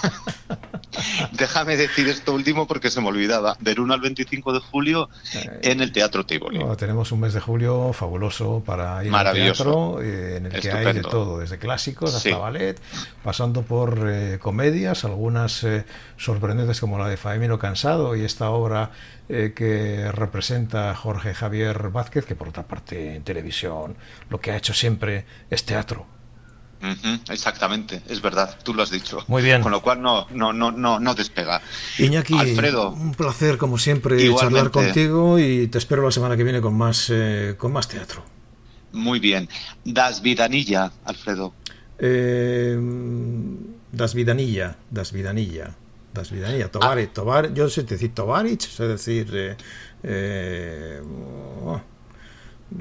déjame 1.34 1.76
decir 1.76 2.08
esto 2.08 2.34
último 2.34 2.66
porque 2.66 2.90
se 2.90 3.02
me 3.02 3.10
olvidaba. 3.10 3.58
Del 3.60 3.80
1 3.80 3.94
al 3.94 4.00
25 4.00 4.54
de 4.54 4.60
julio 4.60 5.10
en 5.62 5.82
el 5.82 5.92
Teatro 5.92 6.26
Tivoli. 6.26 6.60
tenemos 6.78 7.12
un 7.12 7.20
mes 7.20 7.34
de 7.34 7.42
julio 7.42 7.92
fabuloso 7.94 8.64
para 8.66 9.04
ir 9.04 9.14
al 9.14 9.34
teatro, 9.34 10.02
eh, 10.02 10.38
en 10.38 10.46
el 10.46 10.62
que 10.62 10.72
hay 10.72 10.94
de 10.94 11.02
todo, 11.02 11.40
desde 11.40 11.58
clásicos 11.58 12.16
hasta 12.16 12.38
ballet, 12.38 12.80
pasando 13.22 13.64
por 13.64 14.08
eh, 14.10 14.40
comedias, 14.40 15.04
algunas 15.04 15.64
eh, 15.64 15.86
sorprendentes 16.18 16.80
como 16.80 16.98
la 16.98 17.10
de 17.10 17.18
Faemino 17.18 17.60
Cansado 17.60 18.16
y 18.16 18.24
esta 18.24 18.50
obra 18.50 18.92
que 19.28 20.12
representa 20.12 20.94
Jorge 20.96 21.34
Javier 21.34 21.90
Vázquez, 21.90 22.26
que 22.26 22.36
por 22.36 22.50
otra 22.50 22.64
parte 22.64 23.16
en 23.16 23.24
televisión 23.24 23.96
lo 24.30 24.40
que 24.40 24.52
ha 24.52 24.58
hecho 24.58 24.74
siempre 24.74 25.26
es 25.50 25.64
teatro 25.66 26.06
exactamente, 27.30 28.02
es 28.08 28.22
verdad, 28.22 28.58
tú 28.64 28.74
lo 28.74 28.84
has 28.84 28.92
dicho. 28.92 29.24
Muy 29.28 29.42
bien. 29.42 29.62
Con 29.62 29.72
lo 29.72 29.82
cual 29.82 30.02
no, 30.02 30.28
no, 30.32 30.54
no, 30.54 30.72
no, 30.72 31.00
no 31.00 31.16
despega. 31.16 31.62
Iñaki, 31.98 32.38
Alfredo, 32.38 32.90
un 32.92 33.14
placer 33.14 33.58
como 33.58 33.78
siempre 33.78 34.34
charlar 34.36 34.72
contigo 34.72 35.40
y 35.40 35.68
te 35.68 35.78
espero 35.78 36.04
la 36.04 36.12
semana 36.12 36.36
que 36.36 36.44
viene 36.44 36.62
con 36.62 36.76
más, 36.76 37.10
eh, 37.10 37.56
con 37.58 37.72
más 37.72 37.88
teatro. 37.88 38.24
Muy 38.92 39.20
bien. 39.20 39.50
Das 39.84 40.22
Vidanilla, 40.22 40.92
Alfredo. 41.06 41.54
Eh, 41.98 42.78
das 43.92 44.14
Vidanilla, 44.14 44.78
Das 44.92 45.12
Vidanilla. 45.12 45.76
Das 46.14 46.32
Vidanilla, 46.32 46.68
Tovar, 46.68 47.00
ah. 47.00 47.08
Tovar, 47.12 47.54
yo 47.56 47.70
sé 47.70 47.84
decir 47.84 48.14
Tovarich, 48.14 48.70
sé 48.70 48.88
decir... 48.88 49.32
Eh, 49.34 49.58
eh 50.04 51.02
oh, 51.66 51.82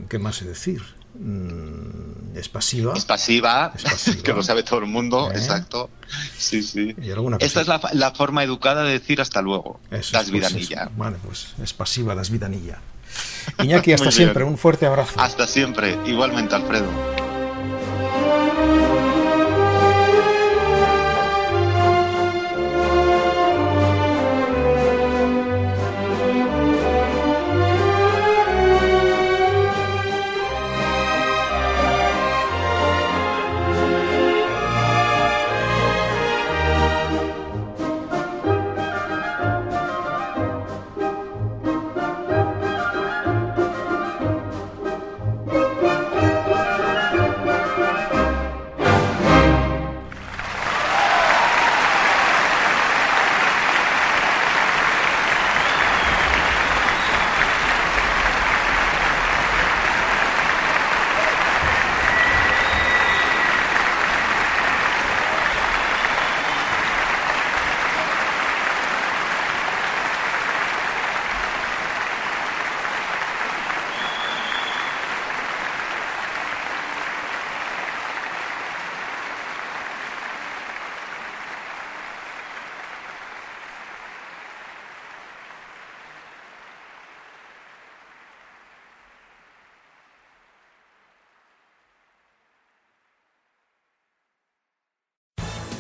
¿Qué 0.09 0.19
más 0.19 0.37
sé 0.37 0.45
decir? 0.45 0.83
Mm, 1.15 2.37
Es 2.37 2.49
pasiva. 2.49 2.95
Es 2.97 3.05
pasiva, 3.05 3.73
que 4.25 4.33
lo 4.33 4.43
sabe 4.43 4.63
todo 4.63 4.81
el 4.81 4.87
mundo, 4.87 5.31
¿Eh? 5.31 5.37
exacto. 5.37 5.91
Sí, 6.37 6.63
sí. 6.63 6.95
Esta 7.41 7.61
es 7.61 7.67
la, 7.69 8.11
forma 8.13 8.43
educada 8.45 8.83
de 8.85 8.93
decir 8.93 9.21
hasta 9.21 9.43
luego. 9.43 9.81
das 9.91 10.11
pues 10.11 10.31
vidanilla. 10.31 10.91
vale, 10.97 11.19
pues 11.25 11.55
es 11.63 11.73
pasiva, 11.73 12.15
das 12.15 12.31
vidanilla. 12.31 12.81
Iñaki, 13.59 13.93
hasta 13.95 14.11
siempre, 14.11 14.45
un 14.45 14.59
fuerte 14.59 14.87
abrazo. 14.87 15.21
Hasta 15.21 15.47
siempre, 15.47 15.99
igualmente, 16.07 16.55
Alfredo. 16.55 17.22